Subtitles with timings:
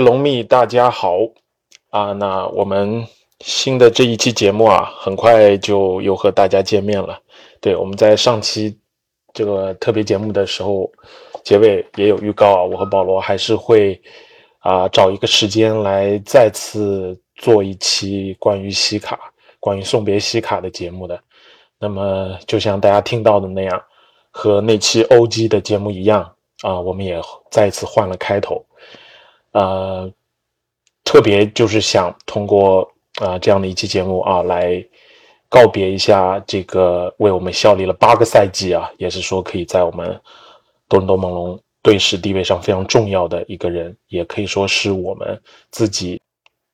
[0.00, 1.18] 龙蜜，大家好
[1.90, 2.12] 啊！
[2.12, 3.06] 那我们
[3.40, 7.20] 新的这一期节目啊，很快就又和大家见面了。
[7.60, 8.76] 对，我们在上期
[9.34, 10.90] 这个特别节目的时候，
[11.44, 14.00] 结尾也有预告啊，我和保罗还是会
[14.60, 21.20] 啊找一个时间来再次做一期关于西卡、关于送别西卡的节目的。
[21.78, 23.82] 那么，就像大家听到的那样，
[24.30, 26.22] 和那期 OG 的节目一样
[26.62, 28.64] 啊，我们也再次换了开头。
[29.52, 30.12] 呃，
[31.04, 32.82] 特别就是想通过
[33.20, 34.84] 啊、呃、这样的一期节目啊，来
[35.48, 40.08] 告别一下这个为我们效力了八个赛季啊，也是说可以在我们
[40.88, 45.40] 多伦多猛龙队史地位上非常重要的一个人，也可以说是我们
[45.70, 46.20] 自己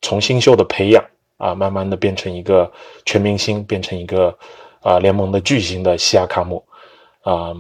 [0.03, 1.03] 从新秀的培养
[1.39, 2.71] 啊，慢慢的变成一个
[3.05, 4.37] 全明星，变成一个
[4.81, 6.63] 啊联盟的巨星的西亚卡姆，
[7.23, 7.55] 啊、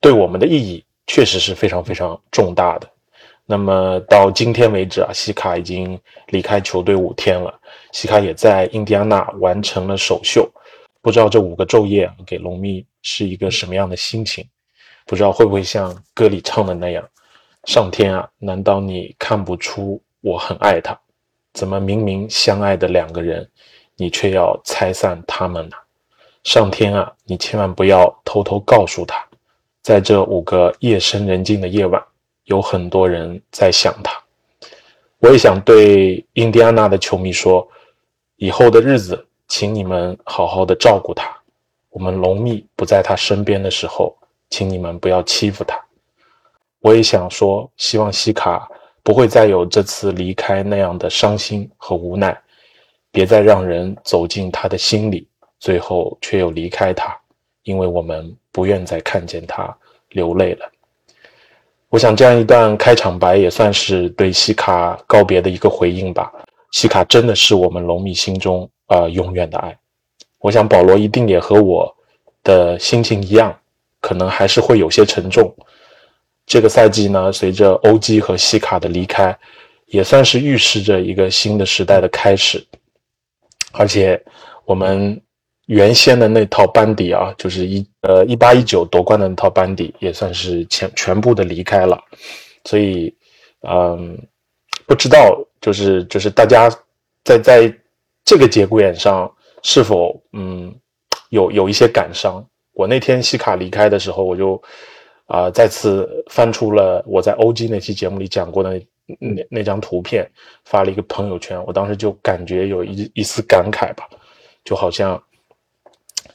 [0.00, 2.88] 对我们的意义确实是非常非常重大的。
[3.50, 7.52] 那么到今天为止啊，西卡已经离开球队五天了。
[7.90, 10.48] 西卡也在印第安纳完成了首秀，
[11.02, 14.46] 不知道这五个昼夜，给龙蜜是一个什么样的心情？
[15.04, 17.04] 不知道会不会像歌里唱的那样，
[17.64, 20.96] 上天啊，难道你看不出我很爱他？
[21.52, 23.44] 怎么明明相爱的两个人，
[23.96, 25.76] 你却要拆散他们呢？
[26.44, 29.26] 上天啊，你千万不要偷偷告诉他，
[29.82, 32.00] 在这五个夜深人静的夜晚。
[32.50, 34.12] 有很多人在想他，
[35.20, 37.66] 我也想对印第安纳的球迷说，
[38.38, 41.32] 以后的日子，请你们好好的照顾他。
[41.90, 44.16] 我们龙蜜不在他身边的时候，
[44.50, 45.80] 请你们不要欺负他。
[46.80, 48.68] 我也想说，希望西卡
[49.04, 52.36] 不会再有这次离开那样的伤心和无奈，
[53.12, 55.24] 别再让人走进他的心里，
[55.60, 57.16] 最后却又离开他，
[57.62, 59.72] 因为我们不愿再看见他
[60.08, 60.68] 流泪了。
[61.90, 66.32] 我想这样一段开场白也算是对西卡告别的一个回应吧。
[66.70, 69.76] 西卡真的是我们龙迷心中啊、呃、永远的爱。
[70.38, 71.92] 我想保罗一定也和我
[72.44, 73.54] 的心情一样，
[74.00, 75.52] 可能还是会有些沉重。
[76.46, 79.36] 这个赛季呢，随着欧基和西卡的离开，
[79.86, 82.64] 也算是预示着一个新的时代的开始。
[83.72, 84.20] 而且
[84.64, 85.20] 我们
[85.70, 91.96] 原先的那套班底啊，就是一呃一八一九夺冠的那套班底，也算是全全部的离开了，
[92.64, 93.14] 所以
[93.60, 94.18] 嗯，
[94.84, 96.68] 不知道就是就是大家
[97.22, 97.72] 在在
[98.24, 99.32] 这个节骨眼上
[99.62, 100.74] 是否嗯
[101.28, 102.44] 有有一些感伤。
[102.72, 104.60] 我那天西卡离开的时候，我就
[105.26, 108.82] 啊、再次翻出了我在 OG 那期节目里讲过的
[109.20, 110.28] 那那张图片，
[110.64, 111.64] 发了一个朋友圈。
[111.64, 114.08] 我当时就感觉有一一丝感慨吧，
[114.64, 115.22] 就好像。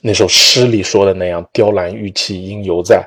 [0.08, 3.04] 那首诗里说的那样，雕栏玉砌应犹在，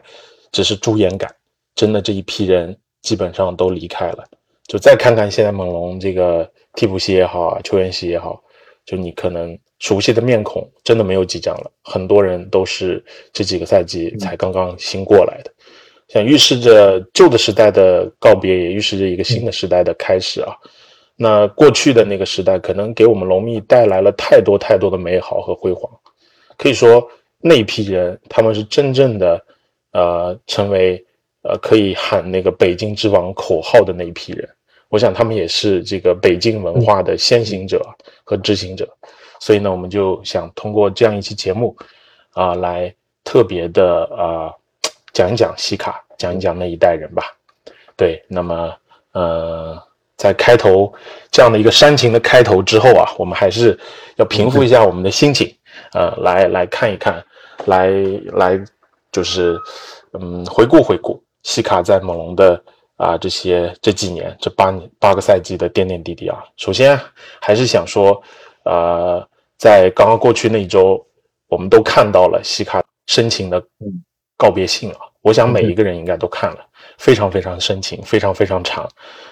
[0.50, 1.30] 只是朱颜改。
[1.76, 4.24] 真的这一批人基本上都离开了。
[4.66, 8.42] 就再看看现在猛龙这个替补席也好啊，球员席也好，
[8.84, 11.70] 就你可能熟悉的面孔真的没有几张了。
[11.84, 13.00] 很多人都是
[13.32, 15.52] 这几个赛季才刚刚新过来的，
[16.08, 20.52] 像预示着旧的时代的告别，也预示着一个新的时代的开始啊。
[21.14, 25.88] 那过去的那个时代，可能给我们龙蜜带来了太多太多的美好和辉煌。
[26.58, 27.08] 可以说
[27.40, 29.42] 那一批人，他们是真正的，
[29.92, 31.02] 呃，成为
[31.42, 34.46] 呃可以喊那个“北京之王”口号的那一批人。
[34.90, 37.80] 我想他们也是这个北京文化的先行者
[38.24, 38.88] 和执行者。
[39.40, 41.76] 所以呢，我们就想通过这样一期节目，
[42.32, 44.50] 啊、来特别的啊、
[45.12, 47.22] 讲一讲西卡，讲一讲那一代人吧。
[47.94, 48.74] 对，那么
[49.12, 49.80] 呃，
[50.16, 50.92] 在开头
[51.30, 53.78] 这样的一个煽情的开头之后啊，我们还是
[54.16, 55.54] 要平复一下我们的心情，
[55.92, 57.24] 呃，来来看一看，
[57.66, 57.90] 来
[58.32, 58.60] 来
[59.12, 59.58] 就是
[60.18, 62.62] 嗯回顾回顾西卡在猛龙的
[62.96, 66.42] 啊这些这几年这八年八个赛季的点点滴滴啊。
[66.56, 66.98] 首先
[67.40, 68.20] 还是想说，
[68.64, 69.26] 呃，
[69.56, 71.04] 在刚刚过去那一周，
[71.48, 73.62] 我们都看到了西卡深情的
[74.36, 76.64] 告别信啊，我想每一个人应该都看了。
[76.96, 78.88] 非常非常深情，非常非常长。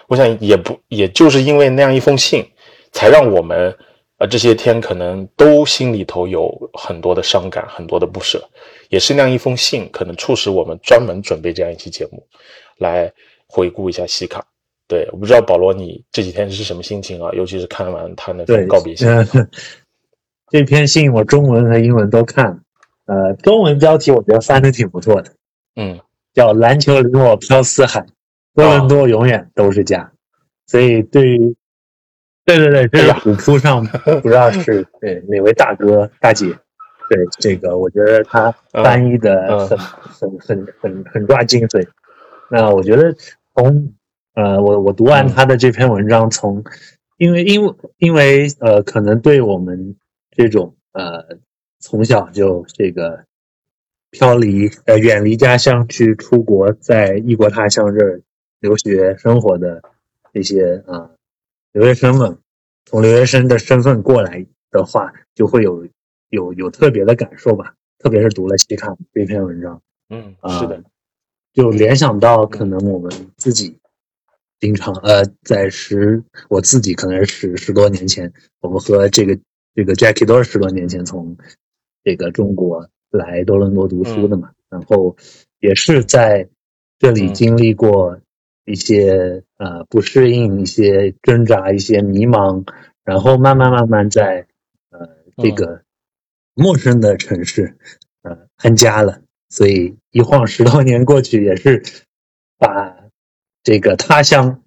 [0.07, 2.49] 我想也不，也就是因为那样一封信，
[2.93, 3.77] 才让我们，
[4.19, 8.43] 呃，这些天可能都心里头有很多的伤感，很多的不舍。
[8.89, 12.27] 也是那样一封信，可能促使我们专门准备这样一期节目，
[12.79, 13.13] 来
[13.47, 14.45] 回顾一下西卡。
[14.89, 17.31] 对，我不知道保罗你这几天是什么心情啊？
[17.33, 19.07] 尤其是看完他那封告别信。
[20.51, 22.63] 这篇信我中文和英文都看，
[23.07, 25.33] 呃，中文标题我觉得翻的挺不错的。
[25.77, 25.99] 嗯。
[26.33, 28.05] 叫篮球离我飘四海，
[28.55, 30.13] 多伦多永远都是家。
[30.67, 31.57] 所以对于，
[32.47, 33.85] 对对对，这是虎扑上
[34.23, 36.47] 不知道是对哪位大哥大姐，
[37.11, 39.77] 对这个我觉得他翻译的很
[40.19, 41.87] 很很很很抓精髓。
[42.51, 43.15] 那我觉得
[43.55, 43.93] 从
[44.35, 46.65] 呃我我读完他的这篇文章，从
[47.19, 49.97] 因为因为因为呃可能对我们
[50.31, 51.37] 这种呃
[51.81, 53.25] 从小就这个。
[54.13, 58.23] 飘离呃，远离家乡去出国，在异国他乡这儿
[58.61, 59.83] 留学生活的
[60.33, 61.11] 这些啊
[61.77, 62.39] 留学生们，
[62.87, 65.87] 从留学生的身份过来的话，就会有
[66.31, 67.75] 有有特别的感受吧。
[67.99, 70.83] 特别是读了西卡这篇文章，嗯，是的，
[71.53, 73.79] 就联想到可能我们自己
[74.59, 79.39] 经常呃，在十我自己可能是十十多年前，我们和这个
[79.75, 81.37] 这个 Jackie 都是十多年前从
[82.03, 82.89] 这个中国。
[83.11, 85.17] 来多伦多读书的嘛，然后
[85.61, 86.49] 也是在
[86.99, 88.19] 这里经历过
[88.65, 92.67] 一些呃不适应、一些挣扎、一些迷茫，
[93.05, 94.47] 然后慢慢慢慢在
[94.91, 95.83] 呃这个
[96.55, 97.77] 陌生的城市
[98.23, 99.21] 呃安家了。
[99.49, 101.83] 所以一晃十多年过去，也是
[102.59, 102.97] 把
[103.63, 104.63] 这个他乡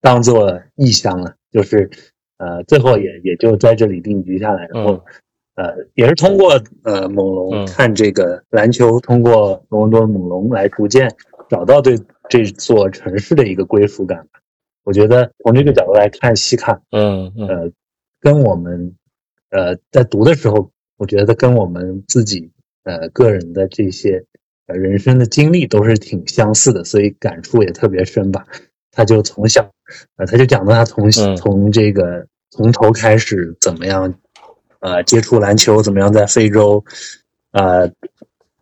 [0.00, 1.90] 当做异乡了，就是
[2.38, 5.04] 呃最后也也就在这里定居下来，然后。
[5.58, 6.52] 呃，也是通过
[6.84, 11.12] 呃猛龙看这个篮球，通过多伦多猛龙来逐渐
[11.50, 11.98] 找到对
[12.28, 14.40] 这座城市的一个归属感吧。
[14.84, 17.70] 我觉得从这个角度来看，西卡，嗯呃，
[18.20, 18.94] 跟我们
[19.50, 22.50] 呃在读的时候，我觉得跟我们自己
[22.84, 24.24] 呃个人的这些
[24.66, 28.46] 呃人生的经历都是挺相似的，所以感触也特别深吧。
[28.90, 29.70] 他就从小，
[30.16, 34.14] 呃，他就讲到他从从这个从头开始怎么样。
[34.80, 36.12] 呃，接触篮球怎么样？
[36.12, 36.84] 在非洲，
[37.50, 37.90] 呃，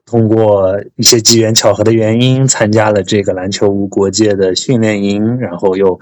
[0.06, 5.98] 通过一些机缘巧合的原因，参加了这个篮球无国界的训练营，然后又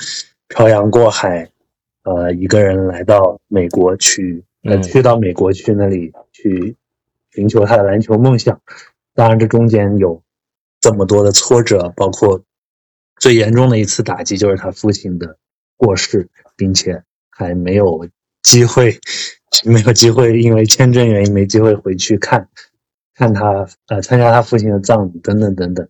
[0.46, 1.50] 漂洋过海，
[2.04, 6.76] 呃，一个人来到美国去，呃，去到美国去那里去
[7.32, 8.60] 寻求他的篮球梦想。
[9.14, 10.22] 当然，这中间有
[10.80, 12.42] 这么多的挫折，包括
[13.16, 15.38] 最严重的一次打击就是他父亲的
[15.76, 18.06] 过世，并且还没有
[18.42, 19.00] 机会。
[19.64, 22.48] 没有机会，因为签证原因没机会回去看，
[23.14, 25.88] 看他呃参加他父亲的葬礼等等等等，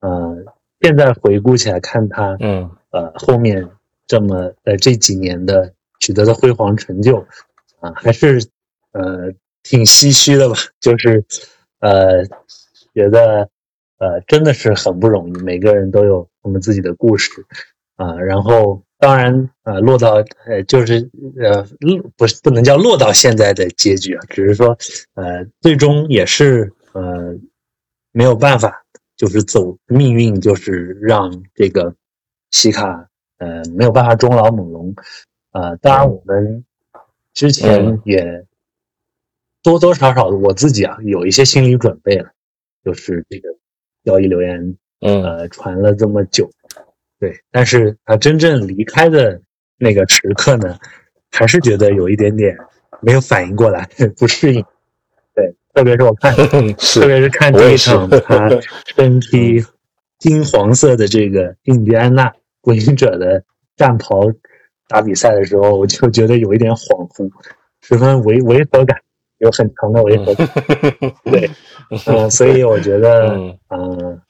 [0.00, 0.44] 呃，
[0.80, 3.68] 现在回顾起来看他，嗯呃后面
[4.06, 7.26] 这么呃这几年的取得的辉煌成就，
[7.80, 8.48] 啊还是
[8.92, 11.24] 呃挺唏嘘的吧，就是
[11.80, 12.24] 呃
[12.94, 13.48] 觉得
[13.98, 17.46] 呃真的是很不容易，每个人都有我们自己的故事
[17.96, 18.82] 啊，然后。
[19.04, 20.14] 当然，呃，落到
[20.46, 21.62] 呃，就是呃，
[22.16, 24.78] 不是不能叫落到现在的结局啊，只是说，
[25.12, 27.36] 呃，最终也是呃
[28.12, 28.82] 没有办法，
[29.14, 31.94] 就是走命运，就是让这个
[32.50, 33.06] 西卡
[33.36, 34.94] 呃没有办法终老猛龙，
[35.52, 36.64] 呃，当然我们
[37.34, 38.46] 之前也
[39.62, 42.30] 多多少少我自己啊有一些心理准备了，
[42.82, 43.50] 就是这个
[44.02, 46.50] 交易留言呃传了这么久。
[47.20, 49.40] 对，但是他真正离开的
[49.78, 50.78] 那个时刻呢，
[51.30, 52.56] 还是觉得有一点点
[53.00, 54.64] 没有反应过来， 不适应。
[55.34, 56.34] 对，特别是我看，
[56.76, 58.48] 特别是看这一场他
[58.96, 59.64] 身披
[60.18, 63.42] 金黄色的这个印第安纳步行者的
[63.76, 64.20] 战袍
[64.88, 67.30] 打比赛的时候，我就觉得有一点恍惚，
[67.80, 69.00] 十分违违和感，
[69.38, 70.48] 有很强的违和感。
[71.24, 71.50] 对，
[72.06, 73.34] 嗯，所以我觉得，
[73.70, 74.20] 嗯。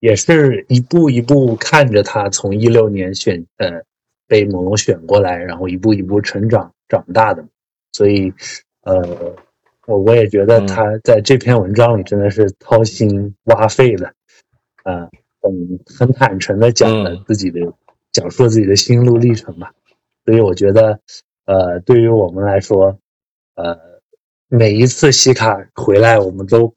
[0.00, 3.82] 也是一步一步看着他从一六年选呃
[4.26, 7.44] 被猛龙选过来，然后一步一步成长长大的，
[7.92, 8.32] 所以
[8.82, 9.36] 呃
[9.86, 14.12] 我我也觉得他在这篇文章里真的是掏心挖肺的，
[14.84, 15.08] 呃
[15.40, 17.60] 很很坦诚的讲了自己的
[18.12, 19.72] 讲述了自己的心路历程吧。
[20.24, 21.00] 所以我觉得，
[21.46, 22.98] 呃，对于我们来说，
[23.54, 23.78] 呃，
[24.48, 26.74] 每一次西卡回来，我们都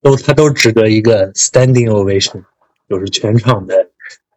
[0.00, 2.42] 都他都值得一个 standing ovation，
[2.88, 3.90] 就是全场的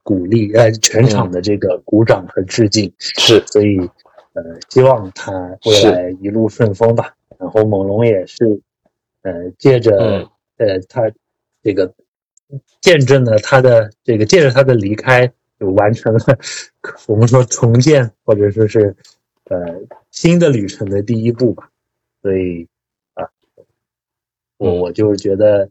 [0.04, 2.92] 鼓励，呃，全场的这个鼓掌和致敬。
[2.98, 3.78] 是，所以，
[4.34, 5.32] 呃，希望他
[5.66, 7.16] 未来一路顺风吧。
[7.38, 8.62] 然后猛龙也是，
[9.22, 11.12] 呃，借着呃他
[11.64, 11.94] 这个
[12.82, 16.20] 见证了他的这个借着他的离开，就完成了
[17.08, 18.96] 我们说重建或者说是
[19.46, 19.58] 呃
[20.12, 21.70] 新的旅程的第一步吧。
[22.22, 22.68] 所以
[23.14, 23.30] 啊，
[24.58, 25.70] 我我就是觉得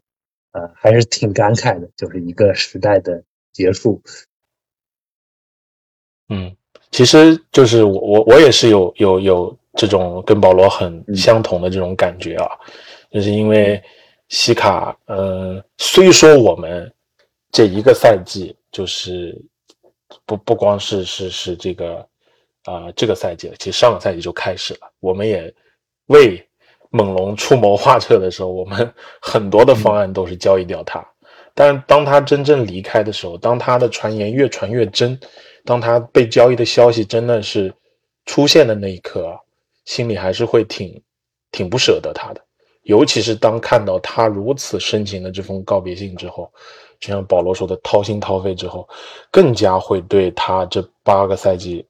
[0.59, 3.23] 呃还是挺感慨的，就是一个时代的
[3.53, 4.03] 结束。
[6.29, 6.57] 嗯，
[6.91, 9.59] 其实就是我我我也是有有有。
[9.75, 12.49] 这种跟保罗很相同的这种感觉啊，
[13.13, 13.81] 就是因为
[14.29, 16.93] 西卡，呃，虽说我们
[17.53, 19.41] 这一个赛季就是
[20.27, 22.09] 不不光是是是这个
[22.65, 25.55] 啊这个赛季了，其实上个赛季就开始了，我们也
[26.07, 26.45] 为
[26.91, 31.07] 猛龙出谋划策的时候，我们很多的方案都是交易掉他，
[31.55, 35.19] 但是当他真正离开的时候，当他的传言越传越真，
[35.65, 37.73] 当他被交易的消息真的是
[38.27, 39.39] 出现的那一刻。
[39.85, 41.03] 心里还是会挺
[41.51, 42.45] 挺不舍得他的，
[42.83, 46.53] 尤其是当看到他如此深情的这封告别信之后，
[47.01, 48.87] 就像保罗说的掏心掏肺之后，
[49.31, 51.83] 更加会对他这八个赛季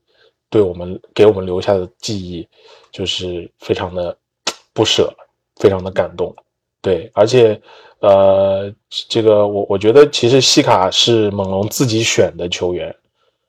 [0.48, 2.48] 对我们给我们留下的记忆，
[2.92, 4.16] 就是非常的
[4.78, 5.12] 不舍，
[5.56, 6.32] 非常的感动。
[6.80, 7.60] 对，而且
[7.98, 8.72] 呃，
[9.08, 12.94] 这个我我觉得其实西卡是猛龙自己选的球员，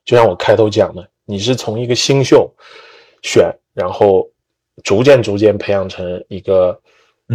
[0.04, 2.52] 就像我开头讲的，你是从一个新秀
[3.22, 4.28] 选，然后。
[4.82, 6.80] 逐渐逐渐培养成一个，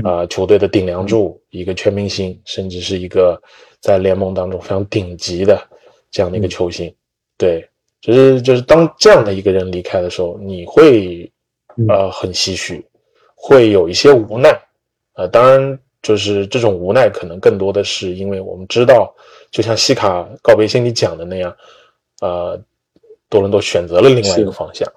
[0.03, 3.39] 呃，球队的顶梁柱，一个全明星，甚至是一个
[3.81, 5.61] 在联盟当中非常顶级的
[6.09, 6.91] 这样的一个球星。
[7.37, 7.69] 对，
[8.01, 11.31] 就是就是当这样的一个人离开的时候，你会
[11.87, 12.83] 呃很唏嘘，
[13.45, 14.59] 会有一些无奈。
[15.13, 19.13] 呃，当然就是这种无奈，可能更多的是因为我们知道，
[19.51, 21.55] 就像西卡告别信里讲的那样，
[22.21, 22.59] 呃，
[23.29, 24.91] 多伦多选择了另外一个方向，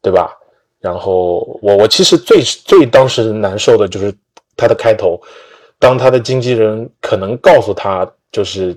[0.00, 0.34] 对吧？
[0.80, 4.14] 然后我我其实最最当时难受的就是
[4.56, 5.20] 他的开头，
[5.78, 8.74] 当他的经纪人可能告诉他就是，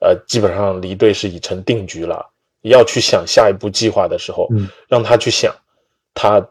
[0.00, 2.26] 呃，基本上离队是已成定局了，
[2.62, 4.48] 要去想下一步计划的时候，
[4.88, 5.54] 让他去想，
[6.14, 6.44] 他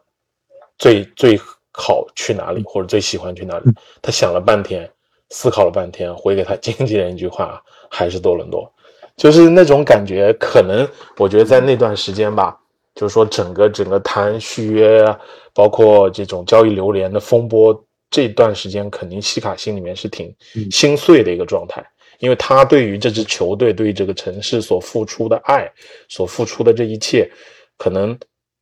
[0.78, 1.40] 最最
[1.80, 3.72] 好去哪里或者最喜欢去哪里，
[4.02, 4.88] 他想了半天，
[5.30, 7.60] 思考了半天，回给他经纪人一句话，
[7.90, 8.70] 还是多伦多，
[9.16, 12.56] 就是那种感觉，可能我觉得在那段时间吧。
[12.96, 15.18] 就是说，整个整个谈续约啊，
[15.54, 17.74] 包括这种交易流连的风波，
[18.10, 20.36] 这段时间肯定西卡心里面是挺
[20.70, 21.86] 心碎的一个状态，
[22.18, 25.72] 因为他对于这支球队、对于这个城市所付出的爱，
[26.10, 27.30] 所付出的这一切，
[27.78, 28.18] 可能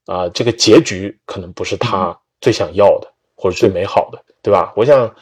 [0.06, 4.74] 啊，这个结局可能不是他最想要的，或者最美好的，对吧？
[4.75, 5.13] 我想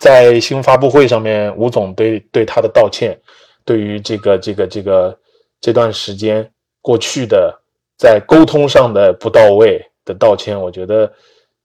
[0.00, 3.18] 在新闻发布会上面，吴总对对他的道歉，
[3.64, 5.18] 对于这个这个这个
[5.60, 6.50] 这段时间
[6.80, 7.60] 过去的。
[7.96, 11.10] 在沟通上的不到位的道歉，我觉得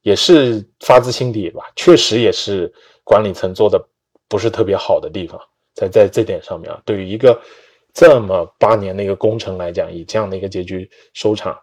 [0.04, 1.64] 也是发自心底吧。
[1.76, 2.72] 确实也是
[3.04, 3.84] 管理层做的
[4.28, 5.42] 不是特别好的地方，
[5.74, 7.42] 在在这点上面啊，对于一个
[7.96, 11.58] 这么八年的一个工程来讲，以这样的一个结局收场，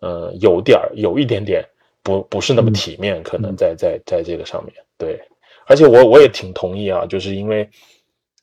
[0.00, 1.62] 呃，有点儿有一点点
[2.06, 5.20] 不不是那么体面，可能在在在这个上面对。
[5.66, 7.68] 而且我我也挺同意啊，就是因为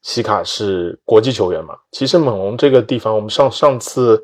[0.01, 4.21] 西卡是国际球员嘛，其实猛龙这个地方，我们上上次。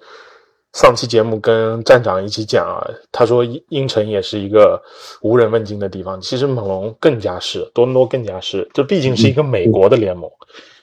[0.73, 2.77] 上期节目跟站长一起讲啊，
[3.11, 4.79] 他说英城也是一个
[5.23, 10.29] 无人问津的地方，其实猛龙更加是，多伦多更加是，这毕竟是一个美国的联盟，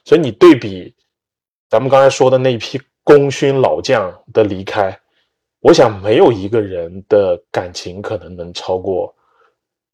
[0.05, 0.93] 所以你对比
[1.71, 4.91] 咱们刚才说的那一批功勋老将的离开，
[5.67, 9.13] 我想没有一个人的感情可能能超过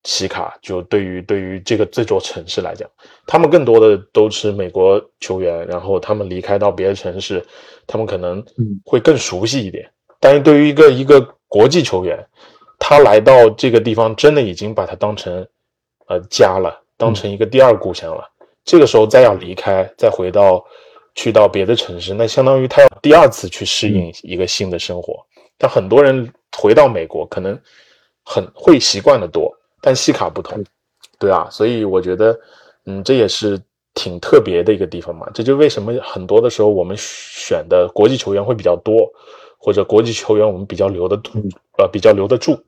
[0.04, 0.54] 西卡。
[0.60, 2.86] 就对于对于这个这座城市来讲，
[3.26, 7.42] 他们更多的都是美国球员，然后他们离开到别的城市。
[7.86, 8.44] 他们可能
[8.84, 12.22] 会更熟悉一点，但是对于一个一个国际球员，
[12.78, 15.44] 他来到这个地方，真的已经把他当成
[16.06, 18.22] 呃家了，当成一个第二故乡了。
[18.62, 20.62] 这个时候再要离开，再回到
[21.14, 25.26] 去到别的城市，那相当于他要第二次去适应一个新的生活。
[25.62, 26.28] 但很多人
[26.58, 27.56] 回到美国，可能
[28.24, 30.62] 很会习惯的多，但西卡不同，
[31.18, 32.36] 对啊，所以我觉得，
[32.86, 33.56] 嗯，这也是。
[33.94, 39.06] 挺特别的一个地方嘛，这就为什么很多的时候我们选的国际球员会比较多，
[39.58, 41.30] 或者国际球员我们比较留得住，
[41.76, 42.58] 呃，比较留得住，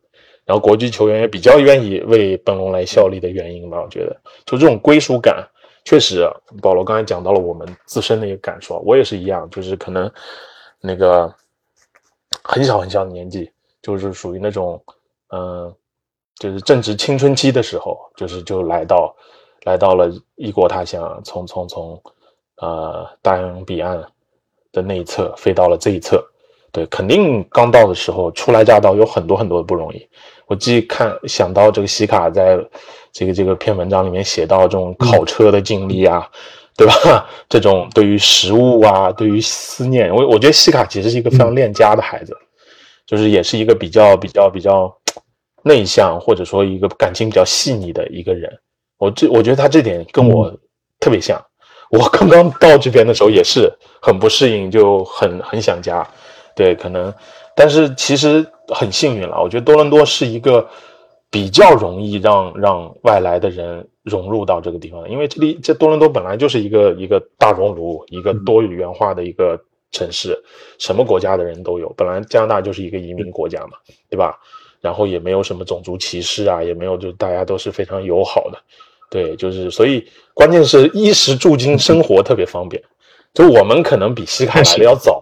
[0.45, 3.81] 然后国际球员也比较愿意为本龙来效力的原因吧。
[3.81, 5.43] 我觉得就这种归属感，
[5.87, 6.29] 确实，
[6.61, 10.13] 保罗刚才讲到了我们自身的一个感受，我也是一样，就是可能
[10.79, 11.35] 那个
[12.45, 13.51] 很小很小的年纪，
[13.83, 14.81] 就是属于那种
[15.33, 15.75] 嗯，
[16.39, 19.13] 就是正值青春期的时候，就是就来到
[19.65, 22.03] 来到了异国他乡，从从从
[22.59, 24.01] 呃大洋彼岸
[24.71, 26.23] 的那一侧飞到了这一侧。
[26.71, 30.09] 对，肯定刚到的时候，初来乍到有很多很多的不容易。
[30.47, 32.59] 我既看想到这个西卡在
[33.13, 36.29] 这个这个篇文章里面写到这种考车的经历啊，
[36.77, 37.29] 对吧？
[37.49, 42.37] 这种对于食物啊，对于思念，我我觉得西卡其实是一个非常恋家的孩子，
[43.07, 44.93] 就是也是一个比较比较比较
[45.63, 48.53] 内向，或者说一个感情比较细腻的一个人。
[48.99, 50.53] 我这我觉得他这点跟我
[51.01, 51.41] 特别像。
[51.91, 56.05] 我刚刚到这边的时候也是很不适应，就很很想家。
[56.57, 57.13] 对，可能，
[57.55, 59.41] 但是其实很幸运了。
[59.41, 60.67] 我觉得多伦多是一个
[61.35, 69.61] 比较容易让让外来的人融入到这个地方，因为这里这多伦多本来就是一个一个大熔炉，一个多语言化的一个
[69.91, 70.41] 城市，
[70.79, 71.93] 什么国家的人都有。
[71.97, 73.73] 本来加拿大就是一个移民国家嘛，
[74.09, 74.39] 对吧？
[74.81, 78.59] 然后也没有什么种族歧视啊，也没有，就大家都是非常友好的。
[79.11, 82.81] 对，就是所以关键是衣食住行生活特别方便。
[83.33, 85.21] 就我们可能比西卡来的要早。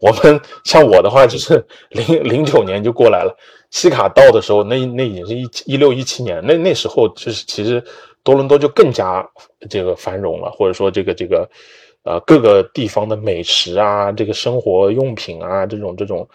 [0.00, 3.36] 我们像我的话，就是 零零九年就过来了。
[3.70, 7.82] 西卡到的时候，那那已经是一一六一七年，那那时候就是其实
[8.22, 9.26] 多伦多就更加
[9.68, 11.48] 这个繁荣了，或者说这个这个
[12.04, 16.26] 呃各个地方的美食啊，这个生活用品啊，这种这种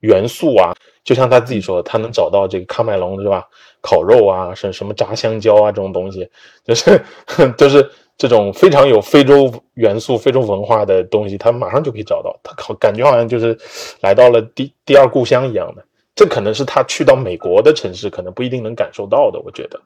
[0.00, 0.74] 元素啊，
[1.04, 3.46] 就像他自己说，他能找到这个喀麦隆是吧？
[3.80, 6.28] 烤肉啊，什什么炸香蕉啊，这种东西，
[6.64, 7.00] 就是
[7.56, 7.88] 就是。
[8.20, 12.38] 这种非常有非洲元素、非洲文化的东西，他马上就可以找到。
[12.42, 13.58] 他好感觉好像就是
[14.02, 15.82] 来到了第第二故乡一样的。
[16.14, 19.40] 这可能是他去到美国的城市，可能不一定能感受到的。
[19.40, 19.80] 我觉得，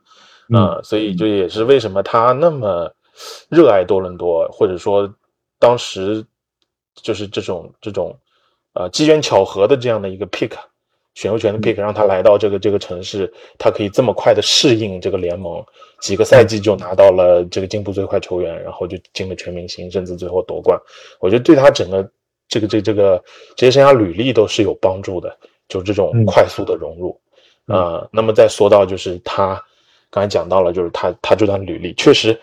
[0.53, 2.93] 嗯，所以这也是为什么他那么
[3.49, 5.09] 热爱多伦多，或者说
[5.61, 6.27] 当时
[6.97, 8.19] 就是这种这种
[8.73, 10.51] 呃机缘巧合的这样的一个 pick。
[11.15, 15.65] 选秀权的 pick 让他来到这个这个城市，他可以这么快的适应这个联盟，
[16.01, 20.77] 几个赛季就拿到了这个进步最快球员，然后就进了全明星，甚至最后夺冠。
[21.21, 22.11] 我觉得对他整个
[22.49, 23.23] 这个这这个
[23.57, 25.37] 职业生涯履历都是有帮助的，
[25.69, 27.17] 就这种快速的融入
[27.67, 28.05] 啊。
[28.11, 29.63] 那么再说到就是他
[30.11, 32.37] 刚才讲到了，就是他他这段履历确实，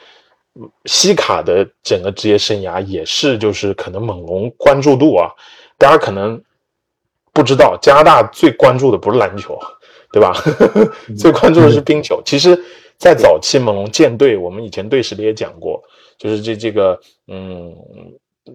[0.86, 5.30] 西卡的整个职业生涯也是就是可能猛龙关注度啊，
[5.78, 6.42] 大家可能。
[7.34, 9.58] 不知道加拿大最关注的不是篮球，
[10.12, 10.34] 对吧？
[11.18, 12.22] 最关注的是冰球。
[12.26, 12.58] 其实，
[12.98, 15.82] 在早期猛龙舰队，我们以前队史里也讲过，
[16.18, 17.74] 就是这这个，嗯，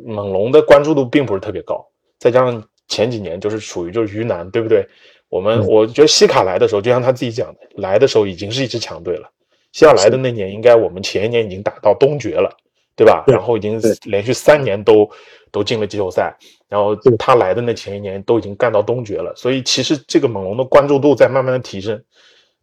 [0.05, 1.85] 猛龙的关注度并不是特别高。
[2.19, 4.87] 再加上前几年就是属于就是鱼腩，对不对？
[5.29, 9.29] 我们我觉得西卡来的时候，就像他自己讲的，来的时候已经是一支强队了。
[9.73, 12.49] 西亚来的那年，应该我们前一年已经打到东决了，
[12.95, 13.25] 对吧？
[13.27, 15.11] 然后已经连续三年都
[15.51, 16.35] 都进了季后赛。
[16.69, 22.03] 然后就他来的那前一年都已经干到东决了，所以其实这个猛龙的关注度在慢慢的提升。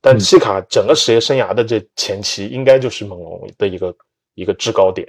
[0.01, 3.95] 但西卡整个职业生涯的这前期，应该就是猛龙的一个
[4.33, 5.07] 一个制高点，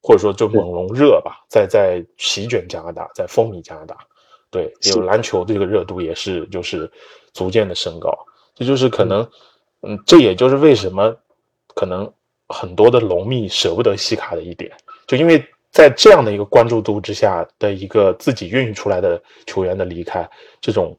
[0.00, 3.98] 或者说就猛龙热吧，在在席卷加拿大，在风靡加拿大。
[4.50, 6.90] 对，有篮球的这个热度也是就是
[7.34, 8.10] 逐渐的升高。
[8.54, 9.20] 这就是可能，
[9.82, 11.14] 嗯，这也就是为什么
[11.74, 12.10] 可能
[12.48, 14.72] 很多的龙迷舍不得西卡的一点，
[15.06, 15.44] 就因为。
[15.72, 20.28] 在这样的一个关注度之下的一个自己孕育出来的球员的离开，
[20.60, 20.96] 这种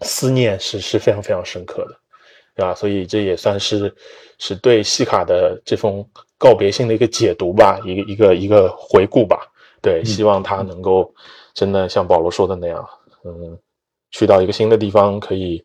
[0.00, 1.94] 思念是是非常非常深刻的，
[2.56, 2.74] 对吧？
[2.74, 3.94] 所以这也算是
[4.38, 6.04] 是对西卡的这封
[6.38, 9.46] 告别信的一个解读吧，一个一个一个回顾吧。
[9.80, 11.12] 对，希望他能够
[11.52, 12.88] 真的像保罗说的那样，
[13.24, 13.58] 嗯，
[14.10, 15.62] 去到一个新的地方，可以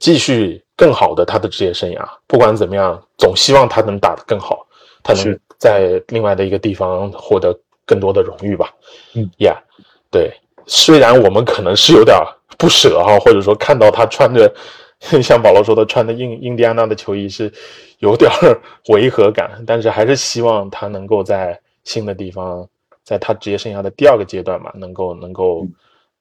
[0.00, 2.04] 继续更好的他的职业生涯。
[2.26, 4.65] 不管怎么样，总希望他能打得更好，
[5.06, 5.38] 他能。
[5.58, 8.74] 在另外的一个地方获得更多的荣誉吧。
[9.14, 9.56] 嗯，Yeah，
[10.10, 10.30] 对，
[10.66, 12.14] 虽然我们可能是有点
[12.58, 14.54] 不舍哈，或者说看到他穿着
[15.22, 17.50] 像保罗说的穿的印印第安纳的球衣是
[18.00, 18.30] 有点
[18.90, 22.68] 违和感，但是还是希望他能够在新的地方，
[23.02, 25.66] 在他职业生涯的第二个阶段嘛，能够能够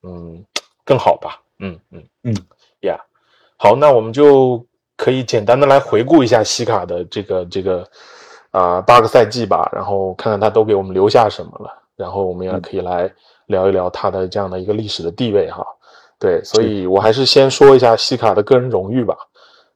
[0.04, 0.42] 嗯
[0.86, 1.42] 更好吧。
[1.60, 2.34] 嗯嗯嗯
[2.80, 3.00] ，Yeah，
[3.58, 7.86] 好，那我们就可以简单的来回顾一下西卡的这个这个。
[8.56, 13.12] 啊，八个赛季吧，然后看看他都给我们留下什么了，然后我们也可以来
[13.48, 15.62] 聊一聊他的这样的一个历史的地位哈。
[16.18, 19.18] 对，所以我还是先说一下西卡的个人荣誉吧。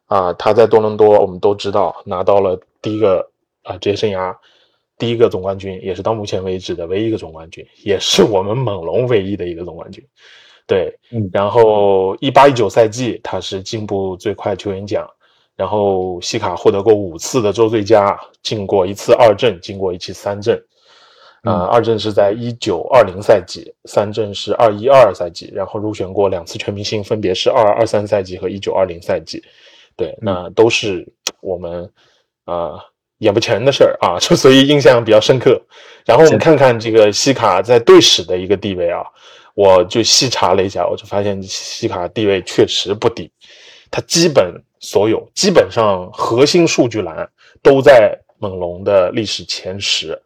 [0.06, 3.30] 啊，他在多伦多，我们都知道拿到了第一个
[3.64, 4.34] 啊职业生涯
[4.98, 10.02] 第一个总冠军，也是到目前为止的唯一一个总冠军，也是我们猛龙唯一的一个总冠军。
[10.66, 15.06] 对，嗯，然后一八一九赛季他是进步最快球员奖。
[15.60, 20.58] 然后西卡获得过五次的周最佳，进过一次二阵，进过一次三阵，
[21.44, 29.44] 啊，二阵是在一九二零赛季，三阵是二一二赛季，然后入选过两次全明星，分别是二二三赛季和一九二零赛季。
[29.98, 31.06] 对，那都是
[31.42, 31.92] 我们
[32.46, 32.80] 啊
[33.18, 35.62] 眼不前的事儿啊，就 所以印象比较深刻。
[36.06, 39.04] 然后我们看看这个西卡在队史的一个地位啊，
[39.56, 43.30] 我就细查了一下，我就发现西卡地位确实不低，
[43.92, 47.30] 他基本所有基本上核心数据栏
[47.62, 50.20] 都在猛龙的历史前十，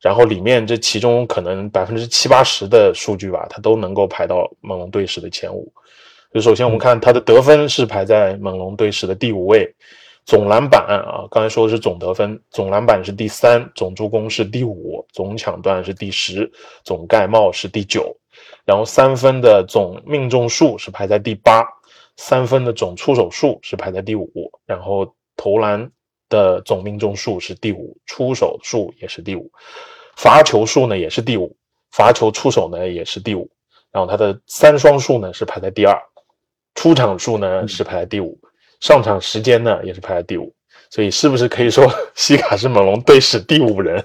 [0.00, 5.70] 然后里面这其中可能百分之七八十的数据吧，它都能够排到猛龙队史的前五。
[6.32, 9.68] 就首先我们看他的得分是排在猛龙队史的第五位，
[10.24, 16.48] 总篮板啊，刚才说的是总得分，总篮板是第三，总助攻是第五，总抢断是第十，
[16.84, 18.16] 总盖帽是第九，
[18.64, 21.64] 然后三分的总命中数是排在第八，
[22.16, 24.30] 三分的总出手数是排在第五，
[24.66, 25.90] 然后投篮
[26.28, 29.50] 的总命中数是第五，出手数也是第五，
[30.16, 31.56] 罚球数呢也是第五，
[31.90, 33.50] 罚球出手呢也是第五，
[33.90, 35.98] 然后他的三双数呢是排在第二。
[36.76, 38.38] 出场数呢是排在第五，
[38.80, 40.54] 上场时间呢也是排在第五，
[40.90, 44.04] 所以是不是可以说 西卡是猛龙队史第五人？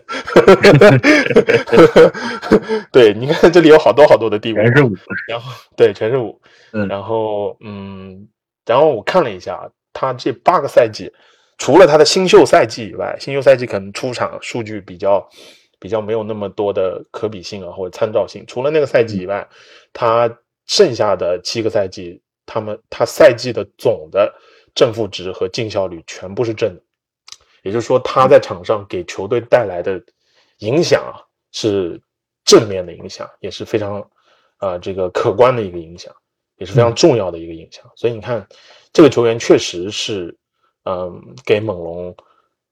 [2.93, 4.93] 对，你看这里有好多好多的第五，全是五，
[5.27, 6.39] 然后对，全是五，
[6.71, 8.27] 嗯然后嗯，
[8.65, 11.11] 然后我看了一下，他这八个赛季，
[11.57, 15.27] 除了他的新秀赛季以外，新秀赛季可能出场数据比较
[15.79, 19.47] 比较没有那么多的可比性啊或者参照性，除了那个赛季以外，
[19.91, 20.29] 他
[20.67, 22.21] 剩下的七个赛季。
[22.47, 24.31] 他们他赛季的总的
[24.75, 26.81] 正负值和净效率全部是正的，
[27.63, 29.99] 也就是说他在场上给球队带来的
[30.59, 31.17] 影响啊
[31.51, 31.99] 是
[32.43, 34.07] 正面的影响，也是非常
[34.57, 36.13] 啊这个可观的一个影响，
[36.57, 37.83] 也是非常重要的一个影响。
[37.95, 38.45] 所以你看
[38.93, 40.38] 这个球员确实是
[40.83, 42.15] 嗯给猛龙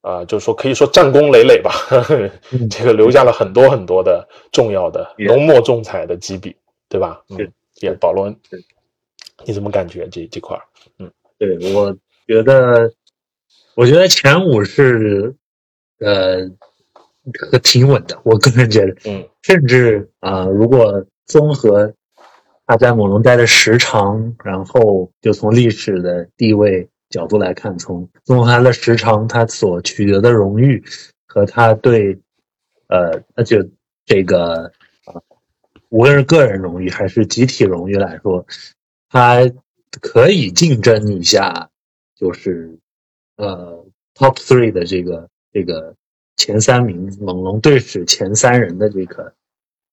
[0.01, 1.71] 啊就是说可以说战功累累吧，
[2.69, 6.55] 这个留下了很多很多的重要的浓墨重彩的几笔，
[6.89, 7.23] 对吧？
[7.29, 8.39] 嗯，也保罗恩。
[9.45, 10.63] 你怎么感觉这这块儿？
[10.99, 12.93] 嗯，对，我觉得，
[13.75, 15.35] 我觉得前五是，
[15.99, 16.49] 呃，
[17.61, 18.19] 挺稳的。
[18.23, 21.93] 我个人觉得，嗯，甚至啊、如果综合
[22.65, 30.83] 他在猛龙待的时长，然后就从历史的地位角度来看，从综合他的时长，他所取得的荣誉
[31.25, 32.17] 和他对，
[32.87, 33.67] 呃，那就
[34.05, 34.71] 这个
[35.05, 35.19] 啊、
[35.89, 38.45] 无论是个人荣誉还是集体荣誉来说。
[39.09, 39.41] 他
[40.01, 41.69] 可以竞争一下，
[42.15, 42.79] 就是
[43.35, 45.95] 呃 top three 的这个这个
[46.35, 49.33] 前三名，猛龙队史前三人的这个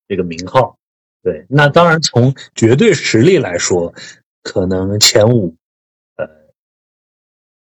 [0.08, 0.78] 这个名号。
[1.22, 3.92] 对，那当然从绝对实力来说，
[4.42, 5.54] 可能前五，
[6.16, 6.26] 呃，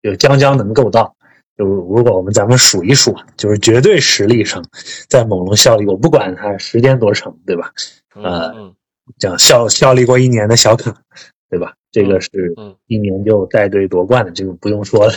[0.04, 1.16] 就将将能够到。
[1.58, 4.64] 就如果我们咱们数一数，就是绝对实力上，
[5.10, 7.74] 在猛龙效力，我不管他时间多长，对吧？
[8.14, 8.76] 呃，
[9.18, 11.02] 讲效效力过一年的小卡。
[11.50, 11.78] 对吧？
[11.98, 12.54] 这个是
[12.86, 15.14] 一年就带队夺冠的，这个不用说了。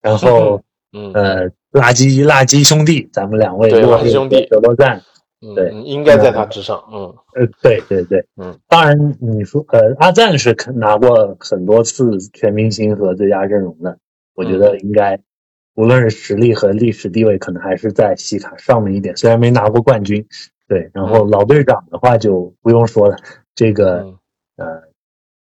[0.00, 0.62] 然后，
[1.12, 5.02] 呃，垃圾垃圾兄弟，咱们两位垃圾兄弟德罗赞，
[5.56, 6.80] 对，应该在他之上。
[6.92, 13.98] 嗯，呃，对对对，嗯，当然你说，呃，阿赞是拿过很多次全明星和最佳阵容的，
[14.36, 15.18] 我觉得应该，
[15.74, 20.24] 无论是实力和历史地位，可能还是在西卡上面一点，虽然没拿过冠军。
[20.68, 23.16] 对，然后老队长的话就不用说了，
[23.56, 24.14] 这个，
[24.56, 24.89] 呃。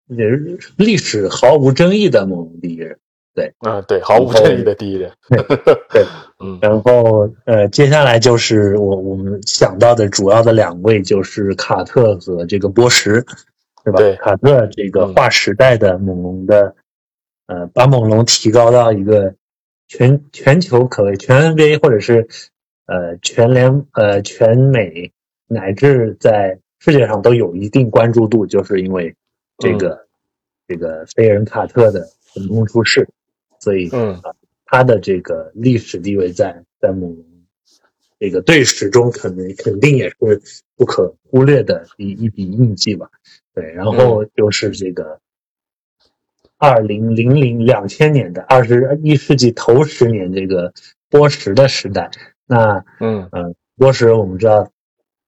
[0.08, 2.98] 也是历史毫无争议的猛龙第一人，
[3.34, 3.54] 对。
[3.60, 6.06] 啊，对，毫无争议的第一人，对，
[6.40, 13.26] 嗯，然后呃，接下来就是我我们想到的主要的两位就是卡特和这个波什，
[13.84, 13.98] 对吧？
[13.98, 16.76] 对，卡特这个划时代的猛龙的，
[17.48, 19.34] 呃，把猛龙提高到一个
[19.88, 22.28] 全全球可谓全 NBA 或者是
[22.86, 25.12] 呃全联呃全美
[25.48, 29.16] 乃至在世界上都有一定关注度，就是因为。
[29.58, 30.08] 这个、嗯、
[30.68, 33.08] 这个飞人卡特的横空出世，
[33.60, 34.22] 所以嗯，
[34.66, 37.26] 他的这个历史地位在在猛龙
[38.20, 40.42] 这个队史中，可能肯定也是
[40.76, 43.10] 不可忽略的一一笔印记吧。
[43.54, 45.20] 对，然后就是这个
[46.58, 50.74] 二零零零两千年的二十一世纪头十年这个
[51.10, 52.12] 波什的时代，
[52.46, 54.70] 那嗯嗯、呃，波什我们知道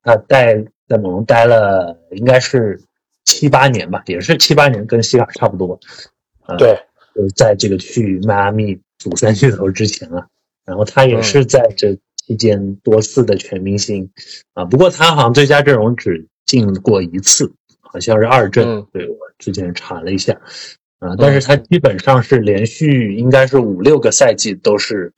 [0.02, 2.82] 他待在猛龙待了应该是。
[3.28, 5.78] 七八年吧，也是七八年，跟西卡差不多。
[6.46, 6.74] 呃、对，
[7.14, 10.26] 就是在这个去迈阿密组三巨头之前啊，
[10.64, 14.10] 然后他也是在这期间多次的全明星
[14.54, 14.64] 啊。
[14.64, 18.66] 不过他好像最佳阵容只进过一次，好像是二阵。
[18.66, 20.40] 嗯、对我之前查了一下
[20.98, 25.12] 啊，但是他基本上是连续应该是五六个赛季都是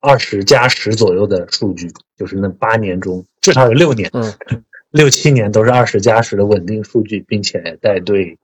[0.00, 4.32] 二十加十左右的数据，就是那八年中至少有六年，嗯，
[4.90, 8.38] 六七年都是二十加十的稳定数据，并且带队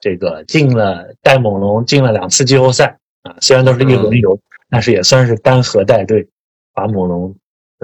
[0.00, 6.28] 这个进了带猛龙进了两次季后赛啊，虽然都是一轮游，但是也算是单核带队
[6.72, 7.36] 把猛龙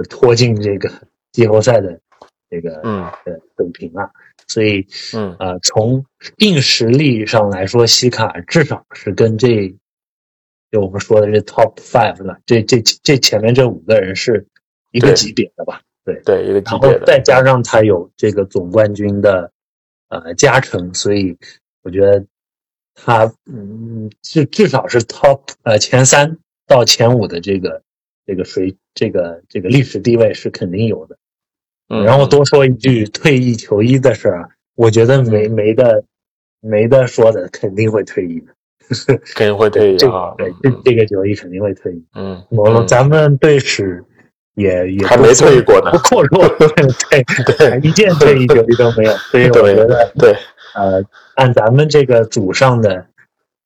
[0.08, 0.90] 拖进这个
[1.32, 2.00] 季后赛的
[2.50, 3.04] 这个嗯。
[3.24, 4.10] 呃水平啊，
[4.46, 5.34] 所以嗯。
[5.38, 6.04] 呃从
[6.38, 9.74] 硬实力上来说，西卡至少是跟这
[10.70, 14.46] 就我们说的这 top five 了，这这这前面这五个人是
[14.90, 15.82] 一个级别的吧？
[16.04, 19.50] 对，对，一个级然后别的，再加上他有这个总冠军的
[20.08, 21.36] 呃加成，所以
[21.82, 22.24] 我觉得
[22.94, 27.82] 他嗯至至少是 top 呃前三到前五的这个
[28.26, 31.16] 这个水这个这个历史地位是肯定有的。
[31.88, 32.04] 嗯。
[32.04, 36.04] 然后多说一句退役球衣的事儿啊，我觉得没没的
[36.60, 38.54] 没得说的，肯定会退役的。
[39.34, 42.04] 肯定会退役 这啊个，对这这个球衣肯定会退役。
[42.14, 44.04] 嗯，我咱们队史
[44.54, 46.48] 也也还没退役过呢不阔绰，
[47.10, 47.22] 对
[47.56, 50.36] 对一件退役球衣都没有， 所以我觉得对，
[50.74, 51.02] 呃，
[51.34, 53.04] 按咱们这个组上的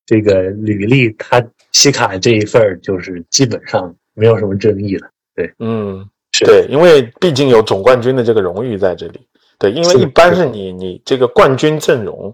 [0.07, 5.09] 这个履历，他西卡这一份儿就是基本上没有什么争议了。
[5.35, 9.21] 对嗯，是对，因为毕竟有总冠军的这个荣誉在这里。
[9.59, 12.33] 对，因为一般是你你这个冠军阵容，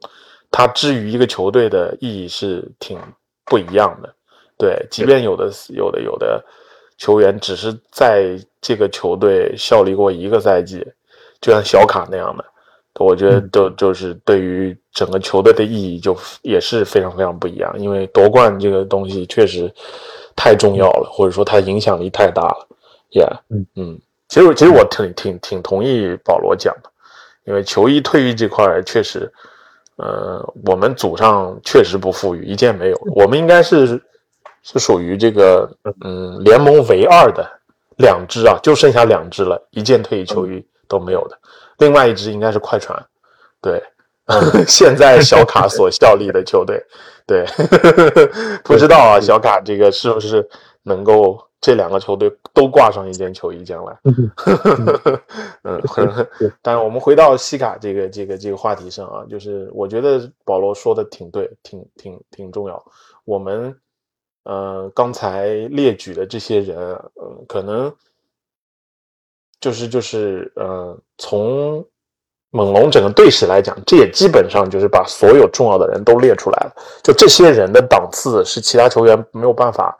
[0.50, 2.98] 它至于一个球队的意义是挺
[3.44, 4.14] 不一样的。
[4.56, 6.44] 对，即便有的有的有的
[6.98, 10.86] 球员只是在这个球队效力过一个赛季，
[11.40, 12.44] 就像小卡那样的，
[13.00, 17.74] 我觉得嗯都就是对于整个球队的意义就也是非常非常不一样。
[17.78, 19.72] 因为夺冠这个东西确实
[20.36, 22.68] 太重要了，或者说它影响力太大了。
[23.10, 26.90] Yeah，嗯嗯，其实其实我挺挺挺同意保罗讲的，
[27.44, 29.32] 因为球衣退役这块确实，
[29.96, 33.00] 呃，我们祖上确实不富裕，一件没有。
[33.14, 34.02] 我们应该是
[34.64, 37.48] 是属于这个嗯联盟唯二的
[37.98, 41.38] 两支啊，就剩下两支了，一件退役球衣都没有的。
[41.78, 43.06] 另外一支应该是快船，
[43.60, 43.82] 对，
[44.66, 46.82] 现在小卡所效力的球队，
[47.26, 47.44] 对，
[48.64, 50.48] 不知道啊，小卡这个是不是
[50.82, 53.98] 能够这两个球队都挂上一件球衣，将来。
[55.64, 55.82] 嗯，
[56.62, 62.82] 但是，我们回到西卡这个这个这个话题上啊，就是我觉得保罗说的挺对，挺挺挺重要。
[63.24, 63.74] 我们
[64.44, 66.78] 呃刚才列举的这些人，
[67.20, 67.92] 嗯、可能
[69.60, 71.84] 就是就是呃从
[72.50, 76.72] 猛龙整个队史来讲，这也基本上就是把所有重要的人都列出来了。
[77.02, 79.98] 就这些人的档次是其他球员没有办法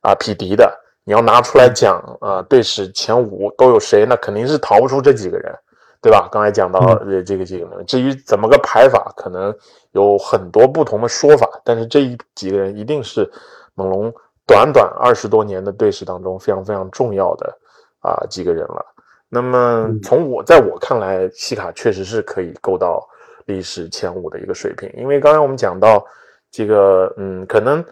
[0.00, 0.72] 啊匹敌的。
[1.02, 4.06] 你要拿出来讲啊，队史前五都有谁？
[4.06, 5.52] 那肯定是逃不出这几个人，
[6.00, 6.28] 对吧？
[6.30, 9.52] 刚才讲到这这个几个人，至于怎么个排法，可能
[9.92, 13.28] 有很多不同的说法，但是这一几个人一定是
[13.74, 14.12] 猛龙
[14.46, 17.58] 短短二十多年的队史当中非常非常重要的
[18.00, 18.84] 啊几个人了。
[19.28, 23.06] 那么从我在我看来，西卡确实是可以够到
[23.46, 26.04] 历史前五的一个水平，因为刚才我们讲到
[26.50, 27.84] 这个，嗯，可能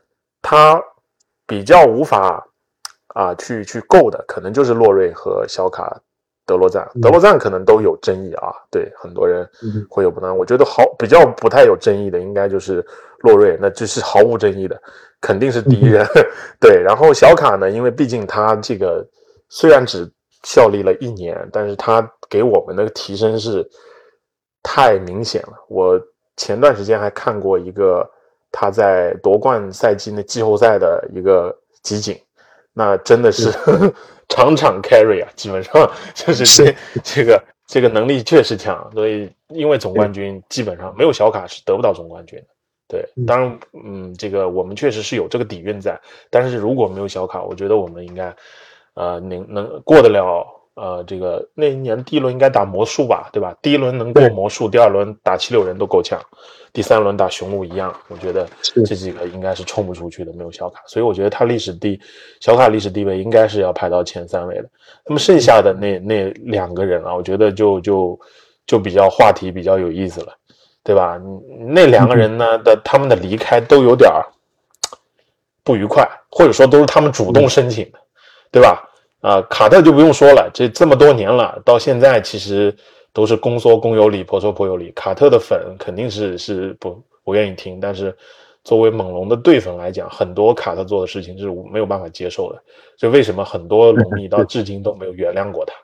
[0.42, 0.82] 他
[1.46, 2.44] 比较无法。
[3.14, 5.98] 啊，去去够的可能就是洛瑞和小卡
[6.48, 9.46] 德罗赞，德罗赞可能都有争议啊，对很多人
[9.90, 10.34] 会有不当。
[10.34, 12.82] 我觉得好比较不太有争议的，应该就是
[13.18, 14.80] 洛瑞，那这是毫无争议的，
[15.20, 16.06] 肯定是第一人。
[16.58, 19.06] 对，然后小卡呢，因为毕竟他这个
[19.50, 20.10] 虽然只
[20.44, 23.68] 效力了一年，但是他给我们的提升是
[24.62, 25.52] 太明显了。
[25.68, 26.00] 我
[26.38, 28.08] 前段时间还看过一个
[28.50, 32.18] 他在夺冠赛季那季后赛的一个集锦。
[32.72, 33.50] 那真的是
[34.28, 42.46] 场场 carry 啊，基本上 就是这这个这个能力确实强，所以因为总冠军基本上没有小卡是得不到总冠军的。
[42.90, 48.34] 对，当然，嗯，这个我们确实是有这个底蕴在，但是如果没有小卡，我觉得我们应该，
[48.94, 50.46] 呃，能能过得了，
[50.78, 53.52] 呃，这个那一年第一轮应该打魔术吧，对吧？
[53.60, 56.20] 第一轮能过魔术，第二轮打七六人都够呛。
[56.72, 61.98] 第三轮打雄鹿一样，我觉得这几个应该是冲不出去的，没有小卡，所以我觉得他历史第
[62.40, 64.68] 小卡历史地位应该是要排到前三位的。
[65.04, 68.20] 那么剩下的那那两个人啊，我觉得就就
[68.66, 70.32] 就比较话题比较有意思了，
[70.84, 71.18] 对吧？
[71.66, 74.22] 那两个人呢的他们的离开都有点儿
[75.64, 77.98] 不愉快，或者说都是他们主动申请的，
[78.52, 78.87] 对吧？
[79.20, 82.74] 啊，卡特就不用说了，这这么多年了，到现在其实。
[83.10, 84.92] 都是公说公有理，婆说婆有理。
[84.92, 88.16] 卡特的粉肯定是是不不愿意听，但是
[88.62, 92.62] 作为猛龙的队粉来讲，很多卡特做的事情是没有办法接受的。
[92.96, 95.74] 这为什么很多龙 迷到至今都没有原谅过他，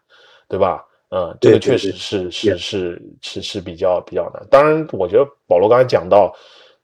[0.48, 0.84] 对吧？
[1.10, 4.46] 嗯，这个确实是是是是是比较比较难。
[4.48, 6.32] 当然，我觉得保罗刚才讲到，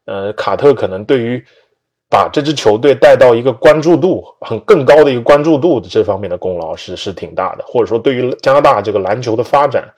[0.07, 1.45] 呃，卡特可能对于
[2.11, 9.89] 把这支球队带到一个关注度很更高的一个关注度的这方面的功劳是是挺大的，或者说对于加拿大这个篮球的发展，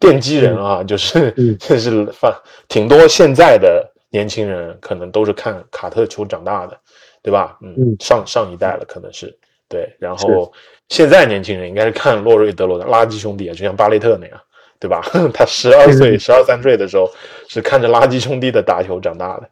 [0.00, 2.34] 奠基人啊，就是嗯 就是反
[2.68, 6.78] 挺多现在的年轻人可能都是看卡特球长大的，
[7.22, 7.58] 对吧？
[7.60, 9.36] 嗯，嗯上上一代了可能是
[9.68, 10.50] 对，然后
[10.88, 14.40] 现在年轻人应该是看洛瑞德罗的垃圾兄弟啊，就像巴雷特那样。
[14.82, 15.00] 对吧？
[15.32, 17.08] 他十二岁、十二三岁的时候
[17.48, 19.48] 是看着垃圾兄弟的打球长大的，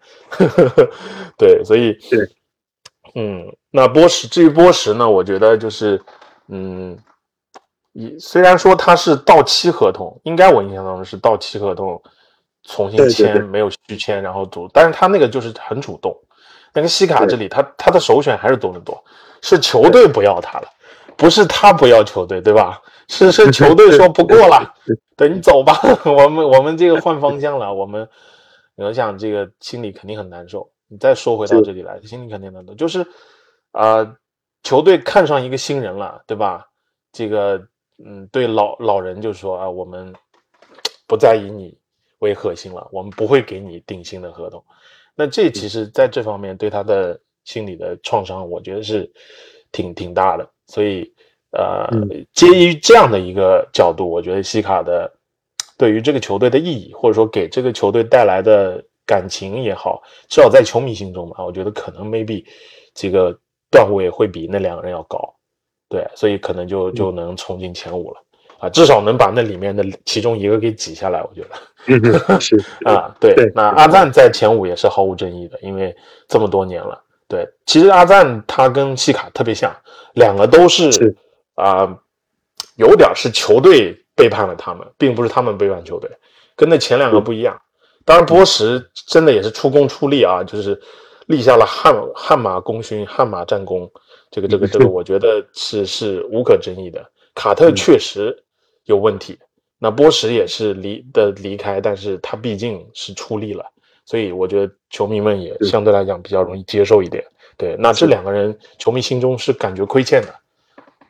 [1.38, 2.18] 对，所以对，
[3.14, 6.02] 嗯，那波什至于波什呢，我觉得就是，
[6.48, 6.98] 嗯，
[7.92, 12.02] 也虽然说他是到期合同，应该我印象当中是到期合同
[12.64, 16.12] 重新对对签，对没有续签，然后主，但是他那个就是很主动。
[16.72, 19.00] 那个西卡这里，他他的首选还是多伦多，
[19.42, 20.68] 是球队不要他了，
[21.16, 22.80] 不是他不要球队，对吧？
[23.10, 24.72] 是是球队说不过了，
[25.16, 25.74] 等你走吧，
[26.06, 28.08] 我们我们这个换方向了，我们
[28.76, 30.70] 我想这个心里肯定很难受。
[30.86, 33.00] 你再说回到这里来，心里肯定难受，就是
[33.72, 34.16] 啊、呃
[34.62, 36.68] 球队看上一个新人了，对吧？
[37.12, 37.60] 这个
[38.04, 40.14] 嗯，对老老人就说啊，我们
[41.06, 41.76] 不再以你
[42.20, 44.62] 为核心了，我们不会给你定薪的合同。
[45.16, 49.10] 那这其实在这方面对他的心理的创伤，我觉得是
[49.72, 50.48] 挺挺大的。
[50.66, 51.12] 所以
[51.52, 55.10] 呃，嗯基于这样的一个角度，我觉得西卡的
[55.76, 62.44] 对于这个球队的意义，或者说给这个球队带来的感情也好，至少在球迷心中吧，我觉得可能 maybe
[62.94, 63.36] 这个
[63.70, 65.34] 段位会比那两个人要高。
[65.88, 68.22] 对，所以可能就就能冲进前五了。
[68.60, 71.48] 啊，至少能把那里面的其中一个给挤下来，我觉得。
[71.86, 75.96] 嗯 是啊，对，对那阿赞在前五也是毫无争议的，因为
[76.28, 77.02] 这么多年了。
[77.26, 79.74] 对，其实阿赞他跟西卡特别像，
[80.12, 81.16] 两个都是
[81.60, 81.98] 是啊、
[82.76, 86.10] 有点是球队背叛了他们，并不是他们背叛球队，
[86.56, 87.60] 跟那前两个不一样。
[88.04, 90.80] 当然，波什真的也是出工出力啊，就是
[91.26, 93.90] 立下了汗汗马功勋、汗马战功。
[94.30, 97.04] 这个这个这个， 我觉得是是无可争议的。
[97.34, 98.36] 卡特确实
[98.84, 99.38] 有问题，
[99.78, 103.64] 那波什也是离的离开，但是他毕竟是出力了，
[104.06, 107.24] 所以我觉得球迷们也相对来讲比较容易接受一点。
[107.56, 110.34] 对，那这两个人球迷心中是感觉亏欠的，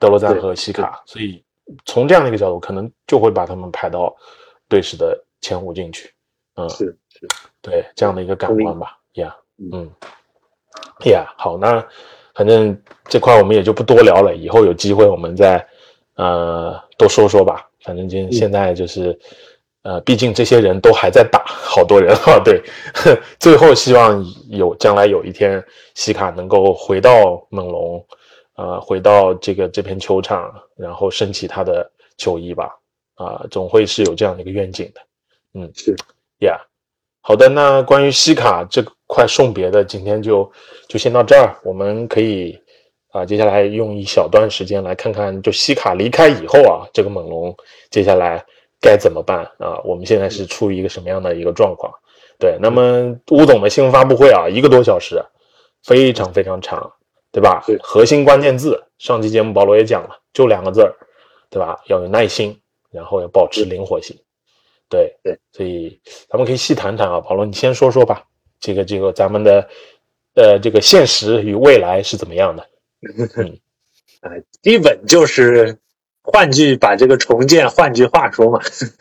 [0.00, 1.44] 德罗赞和西卡，所以
[1.84, 4.12] 从这样的一个角度，可能就会把他们排到
[4.68, 6.12] 队史的前五进去。
[6.56, 7.28] 嗯，是是，
[7.62, 9.90] 对这样的一个感官吧，呀，嗯嗯，
[11.10, 11.86] 呀，好，那
[12.34, 15.64] 反正这块我们也就不多聊了，以后有机会我们再
[16.16, 17.68] 呃多说说吧。
[17.82, 19.18] 反正今现在就是、
[19.82, 22.62] 呃，毕竟这些人都还在打，好多人啊，对，
[23.38, 28.04] 最后希望有将来有一天西卡能够回到猛龙，
[28.60, 32.76] 呃，回到这个这片球场，然后升起他的球衣吧，
[33.14, 35.00] 啊、总会是有这样的一个愿景的。
[35.54, 35.96] 嗯，是
[36.40, 36.60] ，Yeah
[37.22, 40.52] 好的，那关于西卡这块送别的，今天就
[40.88, 41.56] 就先到这儿。
[41.64, 42.60] 我们可以
[43.12, 47.56] 啊、接下来用一小段时间来看看，就西卡离开以后啊，这个猛龙
[47.90, 48.44] 接下来
[48.78, 49.80] 该怎么办啊？
[49.84, 51.90] 我们现在是处于一个什么样的一个状况？
[52.38, 55.18] 对，那么吴总的新闻发布会啊，一个多小时，
[55.82, 56.92] 非常非常长，
[57.32, 57.78] 对吧是？
[57.82, 60.94] 核心关键字，上期节目保罗也讲了，就两个字儿，
[61.48, 61.78] 对吧？
[61.86, 64.16] 要有耐心，然后要保持灵活性。
[64.88, 68.24] 对对，所以咱们可以细谈谈啊，保罗，你先说说吧，
[68.58, 69.68] 这个这个咱们的
[70.34, 72.62] 呃这个现实与未来是怎么样的？
[74.20, 74.30] 啊，
[74.62, 75.78] 基本就是，
[76.22, 78.60] 换句把这个重建，换句话说嘛，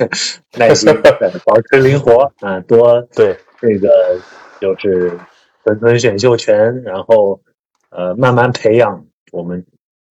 [0.56, 4.20] 耐心，呃 保持灵活啊，多对，这个
[4.62, 5.20] 就是
[5.64, 7.42] 存存选秀权，然后
[7.90, 9.66] 呃慢慢培养我们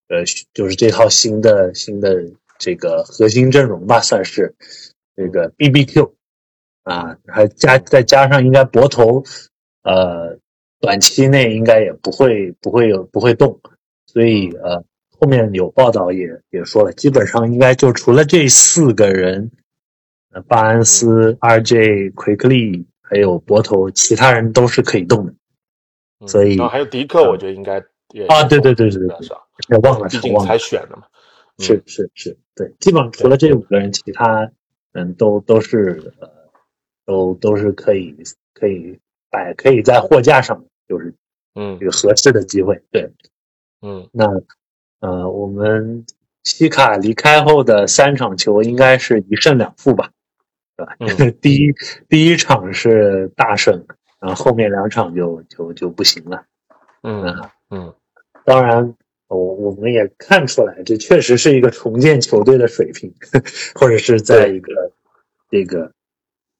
[0.09, 4.55] 呃就是这套新的新的这个核心阵容吧，算是
[5.15, 6.13] 这个 BBQ
[6.83, 9.23] 啊，还加再加上应该博头
[9.83, 10.39] 呃
[10.81, 13.61] 短期内应该也不会不会有不会动，
[14.07, 14.85] 所以呃
[15.19, 19.51] 后面有报道也也说了，基本上应该就除了这四个人，
[20.33, 25.35] 呃巴恩斯、RJ、奎克利还有博头，其他人都是可以动的。
[26.21, 29.41] 嗯所以然后还有迪克，我觉得应该也啊对对对对对是吧？
[29.71, 31.05] 也忘了毕竟忘了才选的嘛。
[31.05, 31.15] 嗯
[31.61, 34.49] 是是是，对，基本上除了这五个人，其他
[34.93, 36.31] 人都都是呃，
[37.05, 38.15] 都都是可以
[38.55, 38.97] 可以
[39.29, 41.13] 摆可以在货架上，就是
[41.57, 42.81] 嗯这个合适的机会。
[42.93, 43.11] 对，
[43.83, 44.27] 嗯那
[45.01, 46.07] 呃，我们
[46.45, 50.13] 西卡离开后的三场球应该是一胜两负吧，
[50.77, 50.95] 对吧？
[51.01, 51.73] 嗯 第一
[52.09, 53.85] 第一场是大胜，
[54.21, 56.45] 然后后面两场就就就不行了。
[57.03, 57.95] 嗯嗯嗯
[58.45, 58.95] 当然，
[59.29, 63.15] 我我们也看出来，这确实是一个重建球队的水平，
[63.75, 64.93] 或者是在一个
[65.51, 65.93] 这个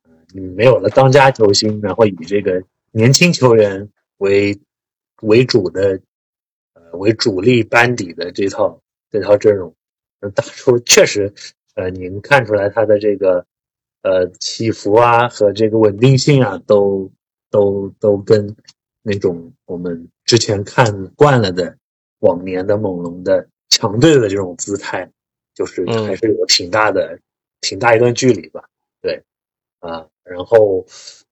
[0.05, 3.89] 呃你没有了当家球星，然后以这个年轻球员
[4.19, 4.59] 为
[5.23, 6.01] 为主的
[6.75, 8.81] 呃为主力班底的这套
[9.11, 9.75] 这套阵容，
[10.35, 11.33] 打出确实
[11.75, 13.47] 呃，您看出来他的这个
[14.03, 17.11] 呃起伏啊和这个稳定性啊，都
[17.51, 18.57] 都都跟
[19.03, 21.77] 那种我们之前看惯了的
[22.21, 25.11] 往年的猛龙的强队的这种姿态，
[25.55, 27.19] 就是还是有挺大的
[27.61, 28.69] 挺大一段距离吧。
[29.01, 29.23] 对，
[29.81, 30.87] 啊，然后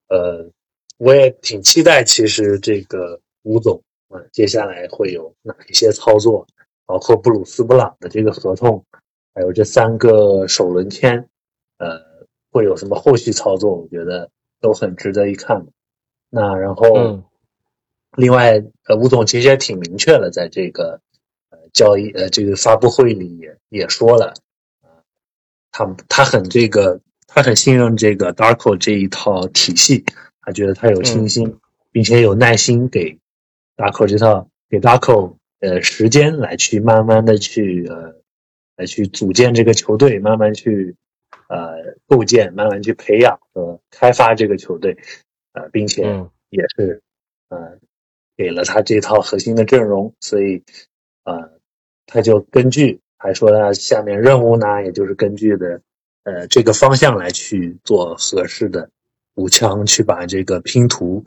[0.08, 0.50] 呃。
[0.98, 6.46] 我也挺期待，其实这个吴总啊，接下来会有哪一些操作，
[6.86, 8.82] 包括布鲁斯布朗的这个合同，
[9.34, 11.28] 还有这三个首轮签，
[11.76, 12.00] 呃，
[12.50, 13.74] 会有什么后续操作？
[13.74, 15.66] 我觉得都很值得一看。
[16.36, 17.24] 那然后，
[18.14, 21.00] 另外，呃，吴总其实也挺明确了，在这个
[21.50, 24.34] 呃交易呃这个发布会里也也说了，
[24.82, 25.00] 啊，
[25.72, 30.04] 他他很这个他很信任这个 Darko 这一套体系。
[30.42, 31.58] 他觉得他有信心，
[31.90, 33.18] 并且有耐心给
[33.76, 38.14] Darko 这套给 Darko 呃时间来去慢慢的去呃
[38.76, 40.94] 来去组建这个球队，慢慢去
[41.48, 44.98] 呃构建，慢慢去培养和开发这个球队，
[45.56, 46.02] 呃，并且
[46.50, 47.02] 也是
[47.48, 47.78] 呃
[48.36, 50.62] 给了他这套核心的阵容，所以
[51.24, 51.50] 呃
[52.06, 55.80] 他就根据还说他下面任务呢，也就是根据的
[56.24, 58.90] 呃这个方向来去做合适的。
[59.36, 61.22] 补枪去把这个拼图，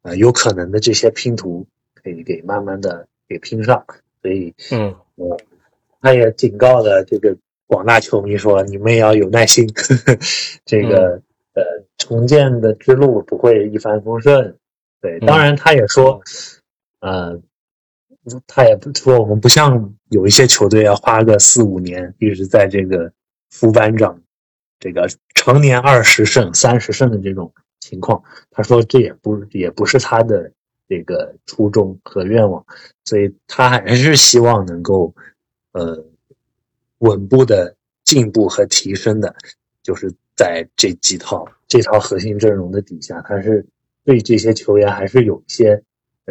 [0.00, 3.84] 呃，有可能的这些拼图可以给慢慢的给拼上，
[4.22, 5.38] 所以，嗯，呃，
[6.00, 10.18] 他也警告了这个广大球迷说，你们也要有耐心，呵 呵
[10.64, 11.20] 这个
[11.52, 11.62] 呃，
[12.00, 14.56] 重建的之路不会一帆风顺，
[15.00, 16.20] 对，当然他也说，
[17.00, 17.40] 呃，
[18.46, 23.12] 他也不说我们不像有一些球队要花个四五年一直在这个
[23.50, 24.20] 副班长。
[24.82, 30.50] 这个常年二十胜、三十胜的这种情况，他说这也不也不是他的
[30.88, 32.64] 这个初衷和愿望，
[33.04, 35.14] 所以他还是希望能够
[35.72, 36.02] 呃
[37.00, 39.36] 稳步的进步和提升的，
[39.82, 43.64] 就是在这几套这套核心阵容的底下，他是
[44.04, 45.82] 对这些球员还是有一些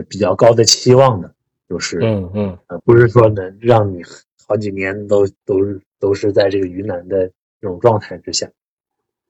[0.08, 1.34] 比较高的期望的，
[1.68, 4.04] 就是嗯嗯呃不是说能让你
[4.48, 5.56] 好几年都都
[5.98, 7.32] 都是在这个云南的。
[7.62, 8.50] 这种状态之下，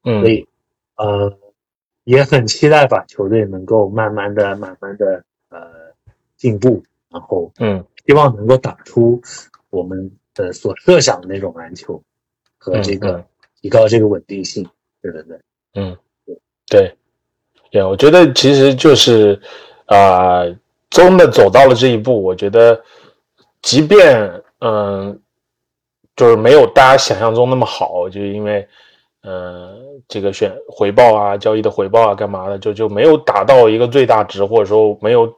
[0.03, 0.47] 嗯，所以
[0.97, 1.36] 呃
[2.03, 5.57] 也很期待吧，球队能够慢慢的、慢慢的呃
[6.38, 9.20] 进步，然后嗯，希望能够打出
[9.72, 12.03] 我们的所设想的那种篮球
[12.60, 13.26] 和这个
[13.60, 14.70] 提高这个稳定性，
[15.01, 15.39] 对对对，
[15.76, 15.97] 嗯，
[16.67, 16.95] 对，
[17.72, 19.39] 对，我觉得其实就是
[19.86, 20.43] 啊，
[20.89, 22.82] 真的走到了这一步，我觉得
[23.61, 25.20] 即便嗯。
[26.15, 28.67] 就是没有大家想象中那么好，就因为，
[29.22, 29.74] 呃，
[30.05, 35.34] 这个选回报啊，交易的回报啊，干嘛的，就就没有达到一个最大值，或者说没有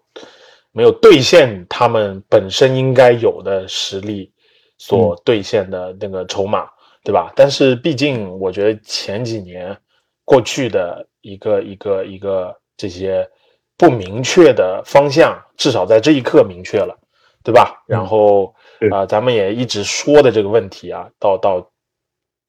[0.72, 4.32] 没有兑现他们本身应该有的实力
[4.80, 6.68] 所兑现的那个筹码，
[7.04, 7.32] 对吧？
[7.36, 9.78] 但是毕竟我觉得前几年
[10.26, 13.30] 过去的一个一个一个这些
[13.78, 16.98] 不明确的方向，至少在这一刻明确了，
[17.44, 17.84] 对吧？
[17.88, 18.54] 然后。
[18.92, 21.70] 啊，咱们也一直说的这个问题啊，到到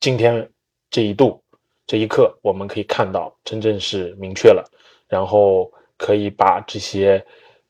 [0.00, 0.50] 今天
[0.88, 1.38] 这一度
[1.86, 4.64] 这一刻，我们可以看到真正是明确了，
[5.08, 7.22] 然后可以把这些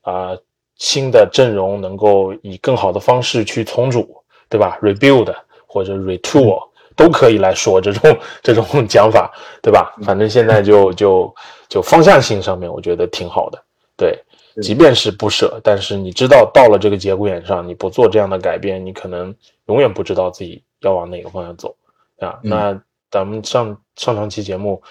[0.03, 0.31] 啊
[0.77, 5.35] 新的阵容能够以更好的方式去重组，对吧？rebuild
[5.67, 6.63] 或者 retool
[6.97, 9.33] 都可以来说 这种这种讲法，
[9.63, 9.95] 对吧？
[10.03, 11.35] 反正现在就就
[11.69, 13.63] 就方向性上面，我觉得挺好的，
[13.97, 14.19] 对。
[14.61, 19.35] 即便是不舍，但是你知道到了这个节骨眼上，你不做这样的改变，你可能
[19.65, 21.75] 永远不知道自己要往哪个方向走
[22.19, 22.39] 啊。
[22.43, 22.79] 那
[23.11, 24.83] 咱们上上上期节目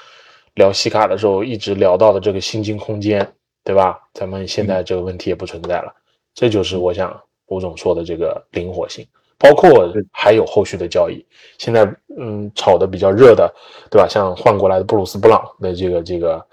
[0.55, 3.31] 聊西卡的时候，一直聊到的这个心经空间，
[3.63, 3.99] 对吧？
[4.15, 5.93] 咱们现在这个问题也不存在了，
[6.33, 9.05] 这就是我想吴总说的这个灵活性，
[9.41, 11.25] 包括还有后续的交易。
[11.57, 11.83] 现在
[12.17, 13.53] 嗯，炒的比较热的，
[13.89, 14.07] 对吧？
[14.07, 16.45] 像换过来的布鲁斯布朗的这个这个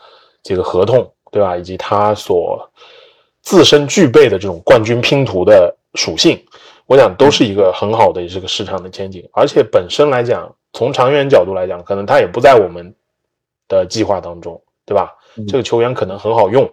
[0.43, 1.57] 这个合同，对吧？
[1.57, 2.69] 以及他所
[3.43, 6.39] 自身具备的这种冠军拼图的属性，
[6.87, 9.27] 我想都是一个很好的这个市场的前景。
[9.33, 12.95] 而且本身来讲，从长远角度来讲，可能他也不在我们
[13.67, 15.15] 的计划当中，对吧？
[15.47, 16.69] 这个球员可能很好用，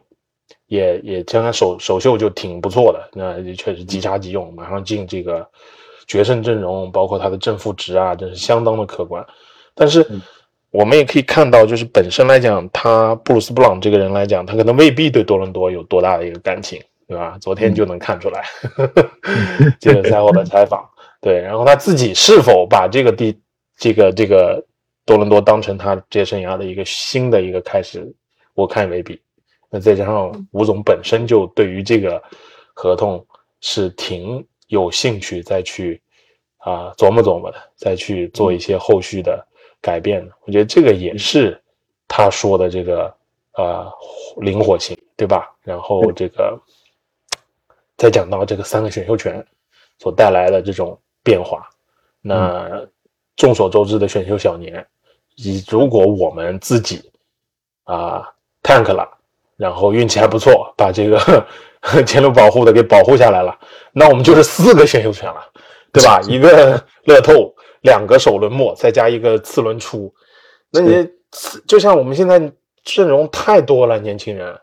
[0.68, 5.48] 也也将他首首秀就挺不错的，那确实即插即用，马上进这个
[6.08, 9.26] 决胜阵容，包括他的正负值啊，真是相当的可观。
[9.74, 10.06] 但是。
[10.72, 17.38] 我们也可以看到，就是本身来讲，他布鲁斯布朗这个人来讲，他可能未必对多伦多有多大的一个感情，对吧？
[17.40, 18.44] 昨天就能看出来，
[19.80, 20.86] 这个赛后的采访，
[21.22, 23.40] 对，然后他自己是否把这个地，
[23.78, 24.62] 这个这个
[25.06, 28.14] 多伦多当成他职业生涯的一个新的一个开始，
[28.54, 29.18] 我看未必。
[29.70, 32.22] 那再加上吴总本身就对于这个
[32.74, 33.26] 合同
[33.62, 36.02] 是挺有兴趣再去
[36.58, 39.46] 啊琢磨琢磨的，再去做一些后续的
[39.82, 40.32] 改变的。
[40.46, 41.62] 我觉得这个也是
[42.08, 43.16] 他说的这个
[43.54, 43.92] 呃
[44.38, 45.56] 灵活性，对吧？
[45.62, 46.60] 然后这个
[47.98, 49.46] 再讲到这个三个选秀权
[50.00, 51.70] 所带来的这种变化，
[52.22, 52.88] 那
[53.36, 54.86] 众所周知的选秀小年，
[55.36, 57.12] 以如果我们自己
[57.84, 59.12] 啊 tank 了。
[59.58, 61.46] 然后运气还不错，把这个
[62.06, 63.58] 前路保护的给保护下来了。
[63.94, 65.42] 那我们就是四个选秀权了，
[65.94, 66.20] 对吧？
[66.28, 70.14] 一个乐透，两个首轮末，再加一个次轮出。
[70.72, 71.08] 那你
[71.68, 72.52] 就像我们现在
[72.84, 74.54] 阵容太多了，年轻人，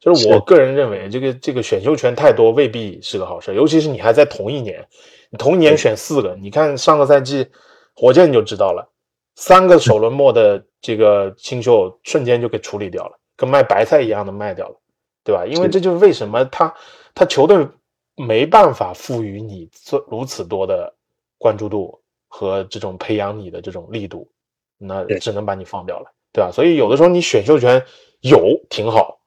[0.00, 4.82] 就是我个人认为，这个这个选秀权太多未必是个好事，尤其是你还在同一年，
[5.30, 7.46] 你同一年选四个，你看上个赛季
[7.94, 8.88] 火箭就知道了，
[9.34, 13.17] 三个首轮末的这个新秀瞬间就给处理掉了。
[13.38, 14.74] 跟卖白菜一样的卖掉了，
[15.22, 15.46] 对吧？
[15.46, 16.74] 因为这就是为什么他
[17.14, 17.68] 他球队
[18.16, 20.92] 没办法赋予你这如此多的
[21.38, 24.28] 关注度和这种培养你的这种力度，
[24.76, 26.50] 那只能把你放掉了，对吧？
[26.52, 27.80] 所以有的时候你选秀权
[28.22, 29.20] 有挺好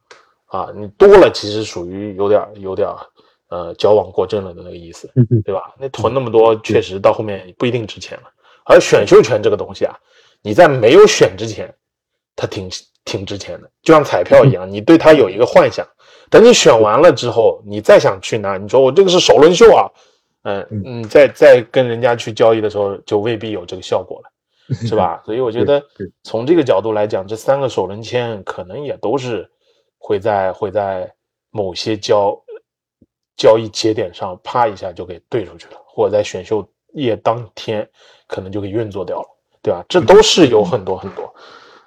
[0.47, 2.89] 啊，你多了其实属于有点有点
[3.47, 5.09] 呃矫枉过正了的那个意思，
[5.45, 5.73] 对吧？
[5.79, 8.23] 那囤那么多确实到后面不一定值钱了。
[8.65, 9.97] 而选秀权这个东西啊，
[10.41, 11.73] 你在没有选之前，
[12.35, 12.69] 它挺。
[13.03, 15.85] 挺值钱的，就像彩票一样，你对它有一个幻想，
[16.29, 19.89] 等你选完了之后，你再想去拿，你说我这个是首轮秀啊，
[20.43, 25.21] 嗯嗯，再再跟人家去交易的时候，就未必有这个效果了，是吧？
[25.25, 25.83] 所以我觉得
[26.23, 29.49] 从这个角度来讲，这三个首轮签可能也都是
[29.97, 31.11] 会在会在
[31.49, 32.39] 某些交
[33.35, 37.89] 交易节点上啪一下就给兑出去了，或者在选秀夜当天
[38.27, 39.27] 可能就给运作掉了，
[39.63, 39.83] 对吧？
[39.89, 41.33] 这都是有很多很多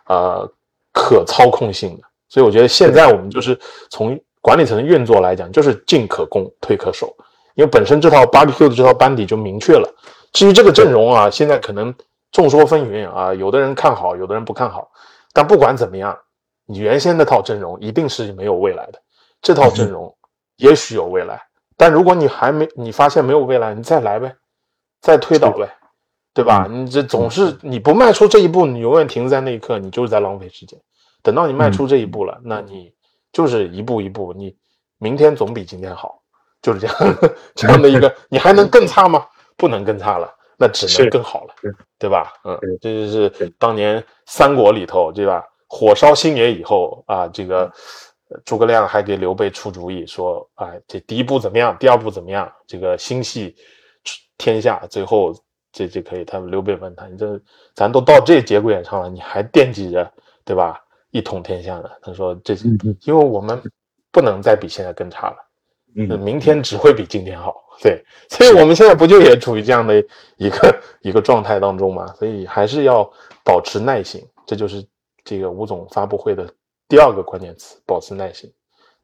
[0.04, 0.46] 啊。
[0.94, 3.58] 可操控性的，所以我觉得现在我们就是
[3.90, 7.14] 从管理层的运作来讲，就是进可攻，退可守。
[7.54, 9.88] 因为本身这套 BBQ 的这套班底就明确了。
[10.32, 11.94] 至于这个阵容啊，现在可能
[12.32, 14.90] 众说纷纭啊，有的人看好，有的人不看好。
[15.32, 16.16] 但不管怎么样，
[16.66, 19.00] 你原先那套阵容一定是没有未来的。
[19.42, 20.12] 这套阵容
[20.56, 21.40] 也许有未来，
[21.76, 24.34] 但如果你还没你发现没有未来，你再来呗，
[25.00, 25.68] 再推倒呗。
[26.34, 26.66] 对吧？
[26.68, 30.76] 你这总是你不迈出这一步，你永远停在那一刻，你就是在浪费时间。
[31.22, 32.92] 等到你迈出这一步了，那你
[33.32, 34.54] 就是一步一步，你
[34.98, 36.20] 明天总比今天好，
[36.60, 36.96] 就是这样
[37.54, 38.12] 这样的一个。
[38.28, 39.24] 你还能更差吗？
[39.56, 40.28] 不能更差了，
[40.58, 41.54] 那只能更好了，
[42.00, 42.32] 对吧？
[42.42, 45.40] 嗯，这就是当年三国里头，对吧？
[45.68, 47.72] 火烧新野以后啊，这个
[48.44, 51.76] 诸葛亮还给刘备出主意说：“哎，这第一步怎么样？
[51.78, 52.52] 第二步怎么样？
[52.66, 53.54] 这个心系
[54.36, 55.32] 天下，最后。”
[55.74, 57.38] 这这可以，他们刘备问他：“你这
[57.74, 60.08] 咱都到这节骨眼上了，你还惦记着，
[60.44, 60.80] 对吧？
[61.10, 62.54] 一统天下呢？”他说：“这
[63.02, 63.60] 因为我们
[64.12, 65.36] 不能再比现在更差了，
[65.96, 67.60] 嗯，明天只会比今天好。
[67.82, 69.98] 对，所以我们现在不就也处于这样的
[70.36, 72.06] 一个一个状态当中吗？
[72.16, 73.02] 所以还是要
[73.44, 74.86] 保持耐心，这就是
[75.24, 76.48] 这个吴总发布会的
[76.88, 78.48] 第二个关键词：保持耐心。”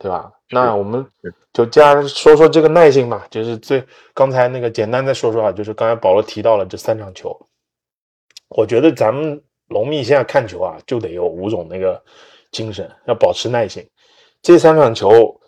[0.02, 0.32] 对吧？
[0.48, 1.06] 那我们
[1.52, 3.26] 就加说说这个耐性吧。
[3.30, 3.84] 就是最
[4.14, 7.38] 刚才那个简单再说说啊，就是刚才保罗提到了这三场球，
[8.48, 9.38] 我觉得咱们
[9.68, 12.02] 龙蜜现在看球啊，就得有五种那个
[12.50, 13.86] 精神，要保持耐心。
[14.40, 15.38] 这三场球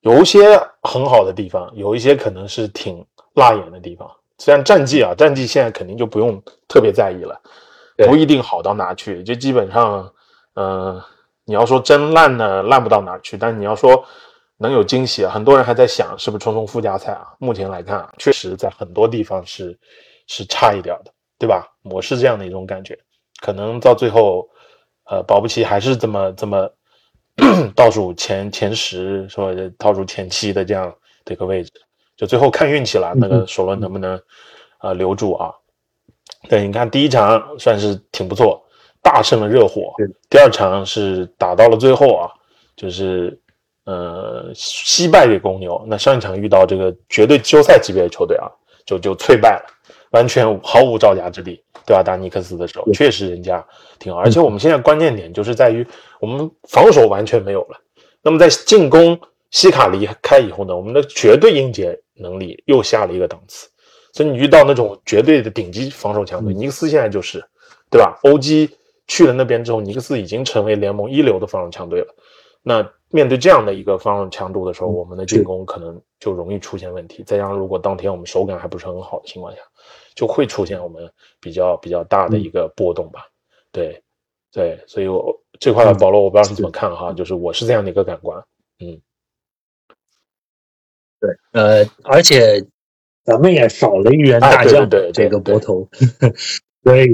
[0.00, 4.10] 有一些很好的地方，有一些可能是挺辣眼的地方。
[4.38, 7.40] 虽然战绩啊，战绩现在肯定就不用特别在意了，
[7.98, 10.12] 不一定好到哪去，就基本上，
[10.56, 11.00] 嗯。
[11.44, 13.36] 你要说真烂呢，烂不到哪儿去。
[13.36, 14.04] 但你要说
[14.58, 17.34] 能有惊喜啊，很多人还在想是不是冲冲附加赛啊？
[17.38, 19.78] 目前来看啊，确实在很多地方是
[20.26, 21.66] 是差一点的，对吧？
[21.82, 22.96] 我是这样的一种感觉，
[23.40, 24.48] 可能到最后，
[25.10, 26.70] 呃，保不齐还是这么这么
[27.74, 31.72] 倒数前前十，说倒数前七的这样的一个位置，
[32.16, 33.12] 就最后看运气了。
[33.16, 34.20] 那个首轮能不能
[34.78, 35.52] 啊留住啊？
[36.48, 38.62] 对，你看第一场算是挺不错。
[39.02, 39.92] 大胜了热火，
[40.30, 42.30] 第二场是打到了最后啊，
[42.76, 43.36] 就是
[43.84, 45.84] 呃惜败给公牛。
[45.88, 48.46] 那上一场遇到这个绝对季后赛级别的球队啊，
[48.86, 49.66] 就就脆败了，
[50.12, 52.00] 完全毫无招架之力，对吧？
[52.00, 53.62] 打尼克斯的时候，确实人家
[53.98, 54.20] 挺好。
[54.20, 55.84] 而且我们现在关键点就是在于
[56.20, 57.76] 我们防守完全没有了。
[58.22, 59.18] 那么在进攻，
[59.50, 63.68] 西卡离开以后呢，我们的绝对应接能力又下了一个档次。
[64.12, 67.44] 所以你遇到那种绝对的顶级防守强队，尼克斯现在就是，
[67.90, 68.70] 对吧？OG。
[69.12, 72.14] 去了那边之后，尼克斯已经成为联盟一流的防守强队了。
[72.62, 77.22] 那面对这样的一个防守强度的时候，我们的进攻可能就容易出现问题。
[77.24, 79.60] 再加上如果当天我们手感还不是很好的情况下，
[80.14, 83.26] 就会出现我们比较比较大的一个波动吧。
[83.70, 84.02] 对，
[84.50, 88.42] 对，所以我这块保罗，我不知道你怎么看哈，就是我是这样的一个感官。
[88.78, 88.98] 嗯，
[91.20, 92.64] 对，呃，而且
[93.24, 95.86] 咱们也少了一员大将，这个博头，
[96.82, 97.08] 所以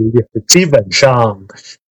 [0.46, 1.44] 基本上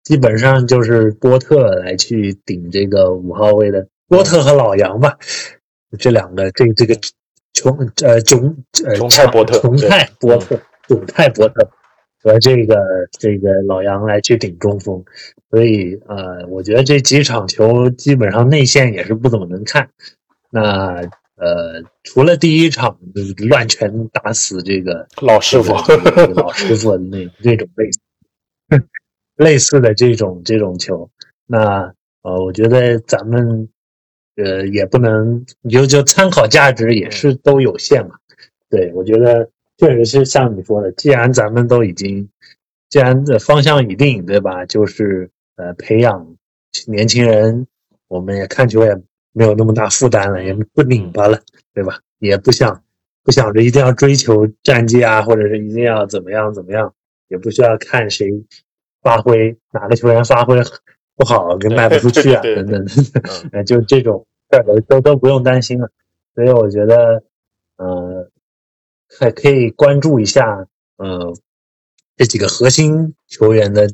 [0.05, 5.17] 基本上就是波特来去顶这个五号位的波特和老杨吧，
[5.99, 6.97] 这两个这这个
[7.53, 11.69] 琼呃琼呃琼泰波特琼泰波特琼泰波特。
[12.23, 12.75] 和这个
[13.19, 15.05] 这个老杨来去顶中锋，
[15.51, 19.87] 所以呃，我觉得这几场球基本上内线也是不怎么能看。
[20.49, 21.03] 那
[21.35, 22.97] 呃，除了第一场
[23.47, 25.73] 乱拳打死这个老师傅，
[26.33, 27.99] 老师傅那那种类似
[29.35, 31.09] 类似的这种这种球，
[31.45, 33.69] 那呃，我觉得咱们
[34.35, 38.15] 呃也不能就就参考价值也是都有限嘛。
[38.69, 39.49] 对我觉得。
[39.77, 42.29] 确实是像你说的，既然咱们都已经，
[42.87, 44.65] 既然的方向已定，对吧？
[44.65, 46.37] 就是呃，培养
[46.87, 47.67] 年轻人，
[48.07, 48.95] 我们也看球也
[49.33, 51.41] 没有那么大负担了，也不拧巴了，
[51.73, 51.99] 对吧？
[52.19, 52.81] 也不想
[53.21, 56.93] 不想着一定要追求战绩啊，或者是一定要怎么样怎么样，
[57.27, 58.31] 也不需要看谁
[59.05, 60.59] 发挥哪个球员发挥
[61.15, 62.85] 不好给卖不出去啊等等，
[63.53, 65.91] 呃， 就这种事儿都都不用担心了。
[66.33, 67.23] 所以我觉得，
[67.77, 68.31] 呃。
[69.19, 71.31] 还可以关注一下，呃，
[72.17, 73.87] 这几个核心球员的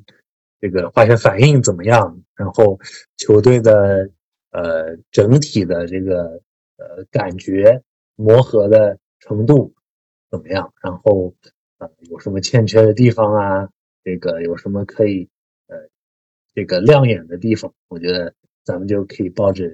[0.61, 2.21] 这个化学反应怎么样？
[2.33, 2.79] 然后
[3.17, 4.09] 球队的
[4.51, 6.41] 呃整体的这个
[6.77, 7.83] 呃感觉
[8.15, 9.73] 磨合的程度
[10.31, 10.73] 怎么样？
[10.81, 11.33] 然后
[11.77, 13.69] 呃有什么欠缺的地方啊？
[14.03, 15.29] 这个有什么可以
[15.67, 15.77] 呃
[16.53, 17.73] 这个亮眼的地方？
[17.87, 18.33] 我觉得
[18.63, 19.67] 咱们就可以抱着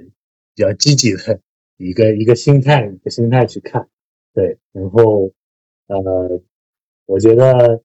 [0.56, 1.40] 比较积极的
[1.78, 3.88] 一个一个心态一个心态去看。
[4.34, 5.32] 对，然后，
[5.88, 6.42] 呃，
[7.06, 7.82] 我觉得，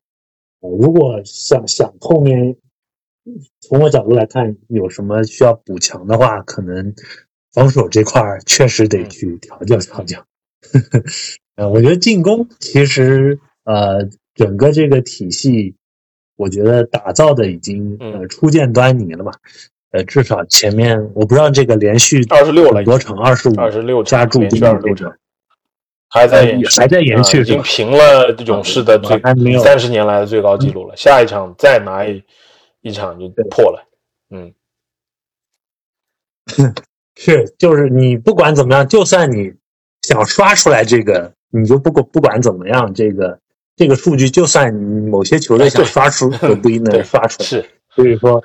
[0.60, 2.56] 如果想想后面，
[3.60, 6.94] 从我角度来看，有什么需要补强的话，可能
[7.52, 10.26] 防守这块确实得去调教调教。
[11.56, 15.76] 呃，我觉得进攻其实，呃，整个这个体系，
[16.36, 19.32] 我觉得打造的已经呃初见端倪了吧？
[19.90, 25.14] 呃，至少前面我不知道这个连续二十六了多场，二十五，二十六加注这个场。
[26.14, 29.18] 还在延还在延续，已经平了勇士的最
[29.58, 30.94] 三十年来的最高纪录了。
[30.94, 32.22] 下一场再拿一
[32.82, 33.88] 一场就破了。
[34.28, 34.52] 嗯，
[37.16, 39.54] 是，就是你不管怎么样，就算你
[40.02, 43.38] 想刷出来这个，你就不管不管怎么样，这个
[43.82, 47.48] 这个数据，就算某些球队想刷出， 都不一定能刷出来。
[47.48, 48.40] 是，所以说，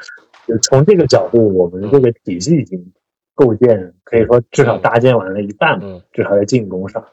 [0.63, 2.91] 从这个角度，我们这个体系已经
[3.35, 7.05] 构建，可以说至少搭建完了一半嗯，至少在进攻上。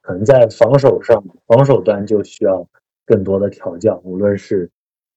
[0.00, 2.66] 可能在防守上，防守端就需要
[3.06, 4.00] 更多的调教。
[4.02, 4.68] 无论是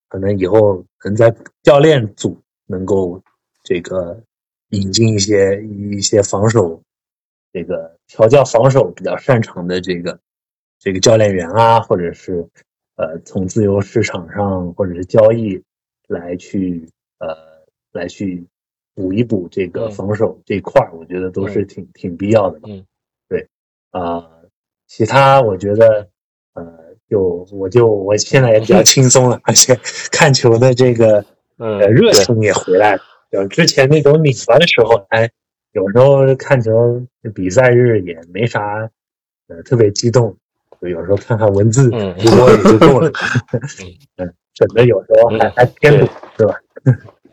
[0.08, 1.34] 可能以后可能在
[1.64, 3.20] 教练组能够
[3.64, 4.22] 这个
[4.70, 6.80] 引进一些一些防守
[7.52, 10.20] 这个调教防守比较擅长的这个
[10.82, 12.44] 这个教练员啊，或者是
[12.96, 15.62] 呃从自由市场上或者是交易
[16.08, 17.28] 来去呃
[17.92, 18.44] 来去
[18.96, 22.60] 补一补这个防守这块儿，我觉得都是挺挺必要的。
[22.64, 22.84] 嗯，
[23.30, 23.48] 对
[23.92, 24.28] 啊。
[24.88, 26.10] 其他我觉得，
[26.54, 29.80] 呃，就我就我现在也比较轻松了，而且
[30.12, 31.24] 看球的这个
[31.58, 33.02] 呃热情也回来了。
[33.32, 35.30] 就之前那种拧巴的时候，哎，
[35.72, 38.90] 有时候看球比赛日也没啥
[39.48, 40.36] 呃特别激动，
[40.82, 43.12] 就有时候看看文字直播也就够了。
[44.18, 46.08] 嗯， 省得有时候还还添堵，
[46.38, 46.56] 是吧？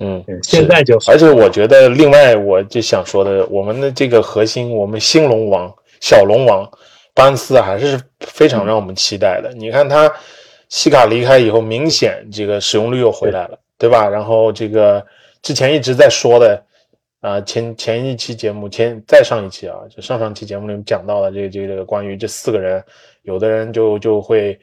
[0.00, 6.68] 嗯，现在就而且我觉得另外我就想说的，我们的这个核心，我们新龙王、小龙王。
[7.14, 9.52] 巴恩斯还是非常让我们期待的。
[9.54, 10.08] 你看他
[10.68, 14.08] 西卡离开以后，明显这个使用率又回来了，对吧？
[14.08, 15.04] 然后这个
[15.42, 16.62] 之前一直在说的
[17.20, 22.80] 啊，前前一期节目，前再上一期啊，就上上期节目里面讲到的这个这个关于这四个人，
[23.28, 24.58] 有的人就就会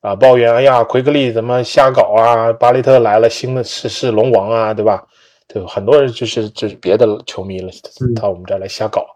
[0.00, 2.50] 啊抱怨，哎呀，奎克利怎么瞎搞啊？
[2.54, 5.06] 巴雷特来了，新的是是龙王啊，对吧？
[5.46, 7.70] 对，很多人就是就是别的球迷了，
[8.18, 9.06] 到我们这儿来瞎搞。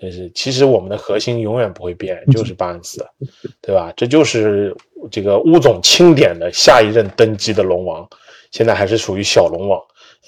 [0.00, 3.04] 就是，其实我们的核心永远不会变，就是巴恩斯，
[3.60, 3.92] 对吧？
[3.96, 4.74] 这就是
[5.10, 8.08] 这个乌总钦点的下一任登基的龙王，
[8.52, 9.78] 现在还是属于小龙王。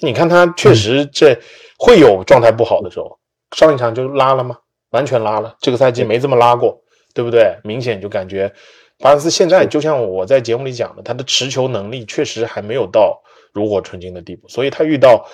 [0.01, 1.35] 你看他确实这
[1.79, 3.17] 会有状态不好的时候，
[3.55, 4.57] 上一场就拉了吗？
[4.89, 6.81] 完全拉了，这个赛季没这么拉过，
[7.13, 7.55] 对不对？
[7.63, 8.51] 明显就感觉
[8.99, 13.21] 巴恩斯现在就像我在节目里讲的，他的持球能力确实还没有到
[13.53, 15.25] 炉火纯青的地步，所以他遇到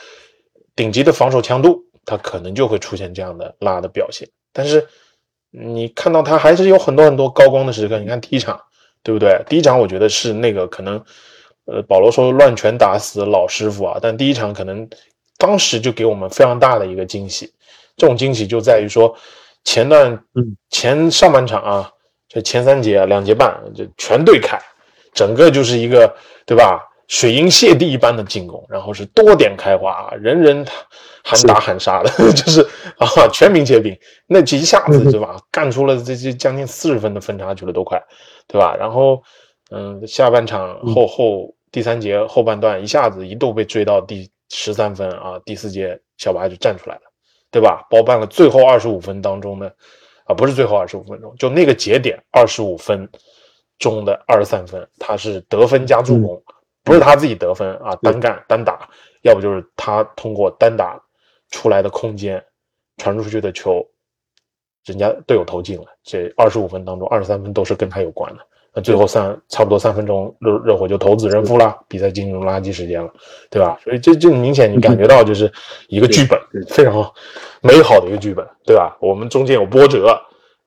[0.76, 1.84] 顶级的防守强度。
[2.10, 4.88] 他可能就会出现这样的拉的表现，但是
[5.52, 8.00] 你看到他还是有很多很多高光的时刻。
[8.00, 8.58] 你看第一场，
[9.04, 9.38] 对不对？
[9.50, 11.04] 第一场我觉得是那个可能，
[11.66, 14.90] 呃，保罗说乱拳打死老师傅啊，但第一场可能
[15.38, 17.52] 当时就给我们非常大的一个惊喜。
[17.98, 19.14] 这种惊喜就在于说，
[19.68, 21.92] 前段嗯前上半场啊，
[22.30, 24.58] 这前三节啊两节半就全对开，
[25.14, 26.16] 整个就是一个
[26.46, 26.82] 对吧？
[27.10, 30.66] 水银泻地一般的进攻，然后是多点开花，人人
[31.22, 32.62] 喊打喊杀的， 就是
[32.98, 35.38] 啊全民皆兵，那这一下子对吧？
[35.52, 38.02] 干出了这这将近四十分的分差距了都快，
[38.48, 38.74] 对吧？
[38.78, 39.22] 然后
[39.72, 47.02] 嗯，下半场后后第三节后半段一下子一度被追到第十三分啊，第四节小白就站出来了，
[47.52, 47.86] 对吧？
[47.90, 49.74] 包办了最后二十五分当中的
[50.26, 53.10] 啊，不是最后二十五分钟，就那个节点二十五分
[53.80, 56.44] 中的二十三分，他是得分加助攻。
[56.84, 58.90] 不是他自己得分啊，单干单打，
[59.22, 60.98] 要不就是他通过单打
[61.50, 62.42] 出来的空间
[62.96, 63.86] 传出去的球，
[64.86, 65.86] 人家队友投进了。
[66.02, 68.48] 这二十五分当中，二十三分都是跟他有关的。
[68.78, 73.12] 那最后三差不多三分钟，热热火就投子认负了，比赛进入垃圾时间了，
[73.50, 73.76] 对吧？
[73.84, 75.52] 所以这这明显你感觉到就是
[75.88, 76.94] 一个剧本，非常
[77.64, 78.96] 美好的一个剧本，对吧？
[79.02, 80.16] 我们中间有波折，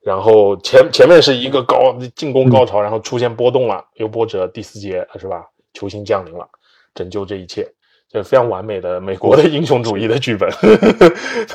[0.03, 5.45] 然后前前面是一个高进攻高潮，然后出现波动了，有波折，第四节是吧？
[5.73, 6.45] 球星降临了，
[6.93, 7.65] 拯救这一切，
[8.11, 10.49] 这非常完美的美国的英雄主义的剧本。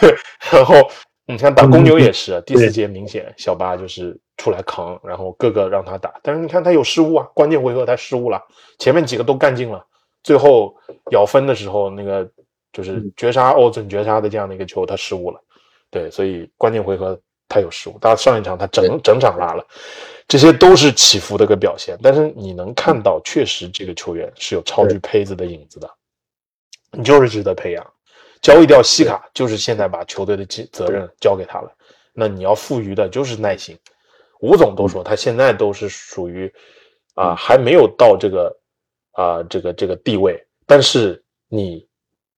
[0.00, 0.16] 对，
[0.50, 0.74] 然后
[1.26, 8.42] 你看打公牛也是，第四节明显小巴就是出来扛，然后各个让他打，但是你看他有失误啊，关键回合他失误了，
[8.78, 9.84] 前面几个都干净了，
[10.22, 10.74] 最后
[11.10, 12.28] 咬分的时候那个
[12.72, 15.40] 就是绝杀欧准绝杀的这样的一个球他失误了，
[15.90, 17.18] 对，所以关键回合
[17.48, 19.64] 他有失误，他上一场他整整场拉了。
[20.28, 25.88] 这些都是起伏的一个表现，但是你能看到，确实这个球员是有超巨胚子的影子的，
[26.90, 27.86] 你就是值得培养。
[28.42, 31.70] 交易掉西卡，就是现在把球队的责责任交给他了。
[32.12, 33.78] 那你要赋予的就是耐心。
[34.40, 36.52] 吴总都说他现在都是属于
[37.14, 38.56] 啊，还没有到这个
[39.12, 41.86] 啊这个这个地位，但是你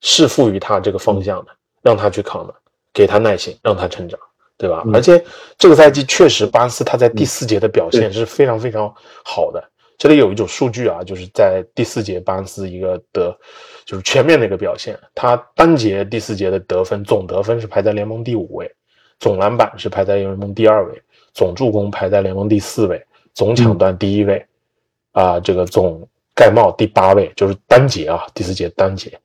[0.00, 2.54] 是赋予他这个方向的，让他去扛的，
[2.92, 4.18] 给他耐心，让他成长。
[4.60, 4.82] 对吧？
[4.92, 5.24] 而且
[5.56, 8.92] 这个赛季确实，巴恩斯他在第四节的表现是非常非常
[9.24, 9.62] 好的。
[9.96, 13.32] 这里有一种数据啊，就是在第四节巴恩斯一个得
[13.84, 14.98] 就是全面的一个表现。
[15.14, 18.68] 他单节第四节的得分总得分是排在联盟第五位，
[19.20, 21.00] 总篮板是排在联盟第二位，
[21.34, 23.04] 总助攻排在联盟第四位，
[23.34, 24.44] 总抢断第一位，
[25.12, 29.18] 啊，这个总盖帽第八位，就是单节啊，第四节单节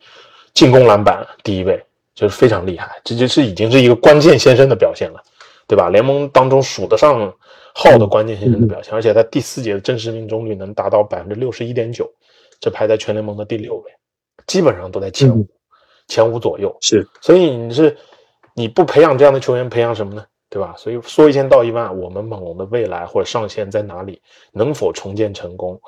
[0.53, 1.83] 进攻篮板第一位。
[2.15, 5.19] 就是非常厉害，这就是已经是一个关键先生的表现了，
[5.65, 5.89] 对吧？
[5.89, 7.33] 联盟当中数得上
[7.73, 12.07] 号的关键先生的表现，而且在第四节的真实命中率能达到百分之六十一点九，
[12.59, 13.91] 这排在全联盟的第六位，
[14.45, 15.43] 基本上都在前五，
[16.07, 16.77] 前五左右。
[16.81, 17.97] 是，所以你是
[18.53, 20.23] 你不培养这样的球员，培养什么呢？
[20.53, 20.75] 对吧？
[20.77, 25.81] 所以说一千道一万，我们猛龙的未来或者上限在哪里，能否重建成功，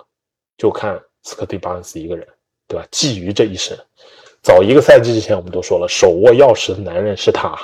[0.57, 2.27] 就看斯科蒂巴恩斯一个人，
[2.67, 2.83] 对吧？
[2.91, 3.77] 觊觎这一生。
[4.41, 7.55] 早一个赛季之前，我们都说了，手握钥匙的男人是他，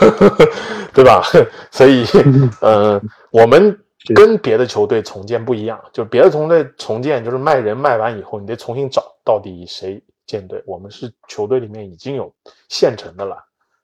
[0.94, 1.22] 对吧？
[1.70, 2.06] 所以，
[2.62, 2.98] 嗯，
[3.30, 3.78] 我们
[4.14, 10.62] 跟别的球队重建不一样，就是别的球队重建就是卖人卖完以后，你得重新找到底谁建队。
[10.66, 12.32] 我们是球队里面已经有
[12.70, 13.36] 现成的了，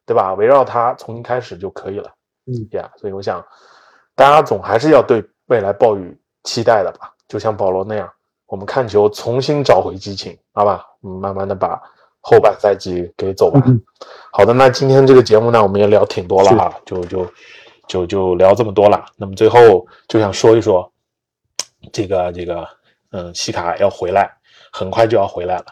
[0.06, 0.32] 对吧？
[0.32, 2.10] 围绕他重新开始就可以了。
[2.46, 3.44] 嗯呀，所以我想，
[4.14, 6.04] 大家总还是要对未来抱有
[6.44, 7.12] 期待的吧？
[7.28, 8.10] 就像保罗那样，
[8.46, 10.84] 我们看球重新找回激情，好吧？
[11.02, 11.80] 嗯，慢慢的把。
[12.22, 13.80] 后半赛季给走完。
[14.30, 17.26] 好的，那今天这个节目呢，我们也聊挺多了哈，就就
[17.88, 19.02] 就就聊这么多了。
[19.16, 20.92] 那么最后就想说一说，
[21.90, 22.68] 这个这个，
[23.12, 24.30] 嗯，西卡要回来，
[24.70, 25.64] 很快就要回来了。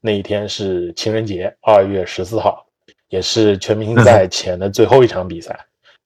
[0.00, 2.66] 那一天是情人节，二月十四号，
[3.06, 5.56] 也是全明星赛前的最后一场比赛。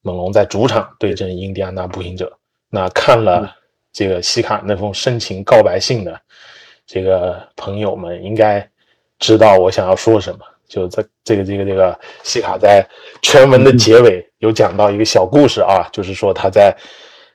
[0.02, 2.32] 猛龙在主场对阵印第安纳步行者。
[2.68, 3.54] 那看了
[3.92, 6.20] 这个西卡那封深情告白信的
[6.86, 8.66] 这个朋友们，应该。
[9.22, 12.82] 知道我想要说什么，就在这个这个这个西卡在
[13.20, 16.74] 全文的结尾有讲到一个小故事啊，就是说他在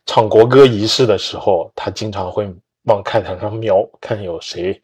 [0.08, 2.52] 唱国歌仪式的时候，他经常会
[2.86, 4.82] 往看台上瞄，看有谁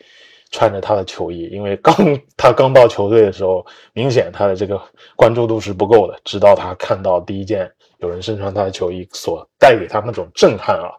[0.51, 1.95] 穿着他的球衣，因为刚
[2.37, 4.79] 他刚到球队的时候，明显他的这个
[5.15, 10.91] 关注度是不够的，直到他看到第一件有人身穿他的球衣所带给他那种震撼啊，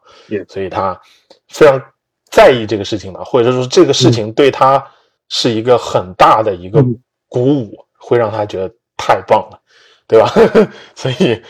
[0.49, 1.01] 所以他
[1.49, 1.81] 非常
[2.31, 4.85] 在意这个事情吧，或者说这个事情对他。
[5.35, 6.85] 是一个很大的一个
[7.27, 9.59] 鼓舞，会让他觉得太棒了，
[10.07, 10.31] 对吧？
[10.95, 11.43] 所以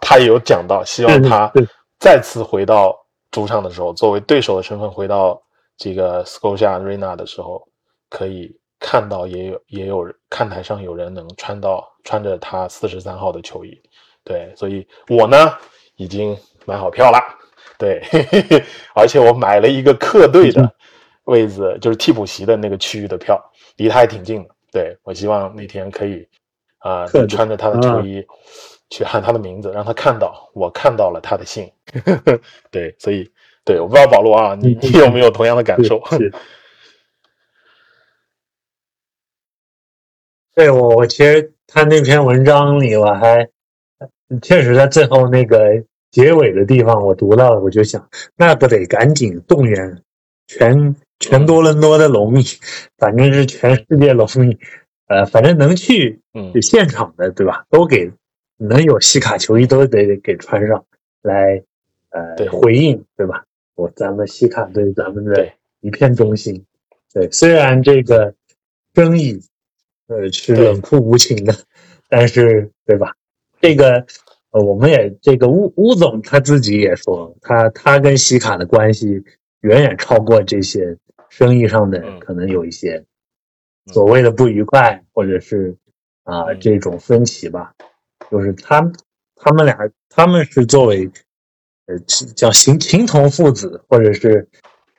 [0.00, 1.50] 他也有讲到，希望他
[1.98, 2.96] 再次回到
[3.32, 5.42] 主场的时候，作为对手的身份回到
[5.80, 7.66] 这个 Scotia Arena 的时候，
[8.10, 13.80] 可以看到也有也有看台上有人能穿到穿着他四十三号的球衣。
[14.22, 15.52] 对，所以我呢
[15.96, 17.18] 已经买好票了，
[17.78, 18.02] 对，
[18.94, 20.70] 而且我买了一个客队的。
[21.24, 23.40] 位置就是替补席的那个区域的票，
[23.76, 24.54] 离他还挺近的。
[24.72, 26.26] 对我希望那天可以
[26.78, 28.26] 啊，穿着他的球衣
[28.88, 31.70] 去喊他的名字，让他看到我看到了他的信。
[32.72, 33.30] 对，所以
[33.64, 36.02] 对，我不知道保罗啊，你你有没有同样的感受？
[40.54, 43.48] 对我，我其实他那篇文章里，我还
[44.42, 50.02] 确实在最后那个结尾的地方，我读了，我就想，那不得赶紧动员
[50.48, 52.42] 全全多伦多的龙迷，
[52.98, 54.58] 反正是全世界龙迷，
[55.06, 57.64] 呃，反正能去嗯现场的，对吧？
[57.70, 58.10] 都给
[58.56, 60.84] 能有西卡球衣都得给穿上
[61.22, 61.62] 来，
[62.10, 63.44] 呃，回应，对吧？
[63.74, 66.64] 我咱们西卡对咱们的一片忠心。
[67.12, 68.34] 对，虽然这个
[68.92, 69.40] 争议，
[70.06, 71.54] 呃，是冷酷无情的，
[72.08, 73.14] 但是对吧？
[73.60, 74.06] 这个，
[74.50, 79.24] 呃，我们也这个乌乌总他自己也说，他他跟西卡的关系
[79.60, 80.96] 远远超过这些
[81.28, 83.04] 生意上的嗯可能有一些
[83.86, 85.76] 所谓的不愉快，或者是
[86.22, 87.74] 啊、嗯这种分歧吧。
[88.30, 88.92] 就是他
[89.34, 89.76] 他们俩
[90.08, 91.10] 他们是作为
[91.90, 91.98] 呃
[92.36, 94.48] 叫形形同父子，或者是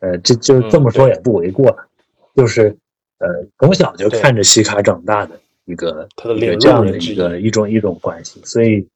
[0.01, 1.87] 呃这就嗯这么说也不为过了。
[2.35, 2.77] 就是
[3.19, 3.27] 呃
[3.59, 8.87] 从小就看着西卡长大的一个他的领一个这样的一个一一种一种关系，所以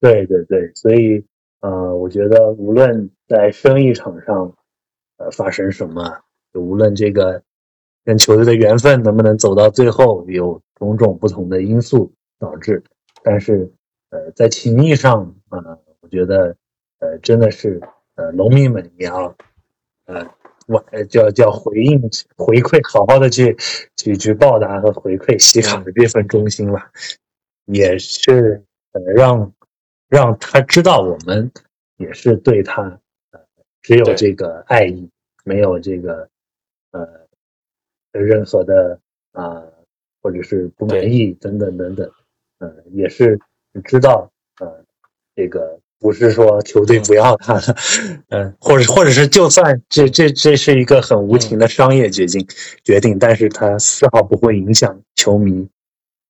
[0.00, 1.24] 对对对，所以
[1.60, 4.52] 呃，我觉得无论在生意场上
[5.18, 6.20] 呃发生什么，
[6.54, 7.42] 无论这个
[8.04, 12.82] 跟球队的缘分能不能走到最后，有种种不同的因素导致，
[13.22, 13.70] 但是
[14.10, 16.56] 呃，在情谊上啊、呃我觉得
[17.02, 17.80] 呃真的是
[18.14, 19.34] 呃农民们也要
[20.06, 20.24] 呃
[20.68, 22.00] 我呃叫叫回应
[22.36, 23.56] 回馈，好好的去
[23.96, 26.92] 去去报答和回馈西卡的这份忠心吧，
[27.64, 29.52] 也是呃让
[30.08, 31.50] 让他知道我们
[31.96, 33.00] 也是对他
[33.32, 33.40] 呃
[33.82, 35.10] 只有这个爱意，
[35.42, 36.28] 没有这个
[36.92, 37.26] 呃
[38.12, 39.00] 任何的
[39.32, 39.64] 啊、
[40.22, 42.12] 或者是不满意等等等等，
[42.58, 43.40] 呃也是
[43.82, 44.30] 知道
[44.60, 44.84] 呃
[45.34, 47.62] 这个不是说球队不要他了，
[48.30, 52.44] 嗯、或者或者是就算这这这是一个很无情的商业决定
[52.82, 55.68] 决定，但是他丝毫不会影响球迷，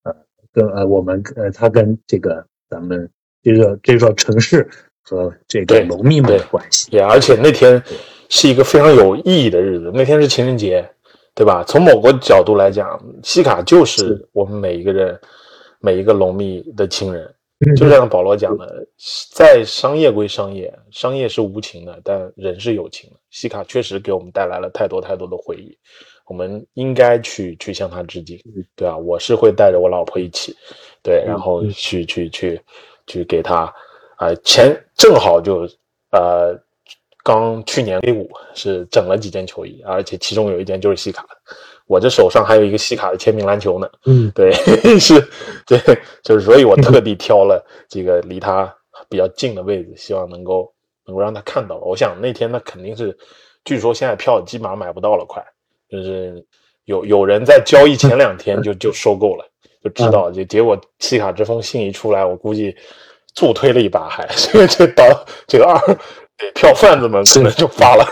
[0.04, 0.14] 呃
[0.52, 3.08] 跟呃我们呃他跟这个咱们
[3.42, 4.68] 这个这座城市
[5.02, 7.82] 和这个对龙迷们的关系，也而且那天
[8.28, 10.86] 是一个非常有意义的日子，那天是情人节，
[11.34, 11.64] 对吧？
[11.66, 15.18] 从某个角度来讲，西卡就是是我们每一个人、
[15.80, 17.34] 每一个龙迷的亲人。
[17.64, 18.86] 嗯就像保罗讲的，
[19.32, 23.16] 在商业归商业，商业是无情的，但人是有情的。
[23.30, 25.76] 西卡确实给我们带来了太多太多的回忆，
[26.26, 28.38] 我们应该去去向他致敬，
[28.74, 30.56] 对啊，我是会带着我老婆一起，
[31.02, 32.60] 对，然后去去去
[33.06, 33.72] 去给他，
[34.16, 35.68] 啊、前正好就
[36.10, 36.58] 呃，
[37.22, 41.28] 刚去年 A 五是整了几件球衣，而且其中有一件就是西卡的，
[41.92, 44.32] 我这手上还有一个西卡的签名篮球呢，嗯。
[44.34, 44.50] 对，
[44.98, 45.20] 是，
[45.66, 45.78] 对，
[46.24, 48.74] 就是所以我特地挑了这个离他
[49.10, 50.72] 比较近的位置，希望能够
[51.06, 51.76] 能够让他看到。
[51.76, 53.14] 我想那天他肯定是，
[53.62, 55.44] 据说现在票基本上买不到了，快，
[55.90, 56.42] 就是
[56.86, 59.44] 有有人在交易前两天就 就收购了，
[59.84, 62.74] 就知道，就结果西卡这封信一出来，我估计
[63.34, 65.04] 助推了一把还， 所以这导
[65.46, 65.78] 这个二
[66.38, 68.04] 对票贩子们可能就发了，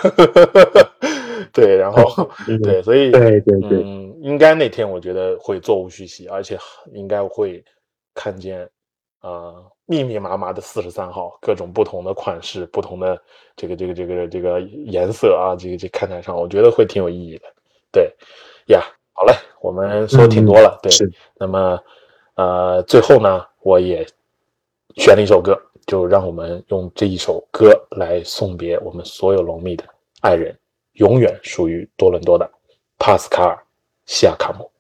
[1.52, 2.28] 对，然后
[2.62, 6.58] 对，所以对对对，嗯，应该那天我觉得会座无虚席，而且
[6.92, 7.64] 应该会
[8.14, 8.62] 看见
[9.20, 13.20] 啊、呃密密麻麻的四十三号，各种不同的款式、不同的
[13.56, 17.44] 这个这个这个这个颜色啊，这个这看台上，我觉得会挺有意义的。
[17.90, 18.14] 对
[18.66, 18.80] 呀，
[19.12, 21.76] 好嘞，我们说挺多了，对，是那么
[22.34, 24.06] 呃，最后呢，我也
[24.94, 29.84] 选了一首歌，就让我们用这一首歌来送别我们所有龙蜜的
[30.20, 30.56] 爱人，
[31.00, 32.50] 永远属于多伦多的
[32.98, 33.56] 帕斯卡尔·
[34.04, 34.70] 西亚卡姆。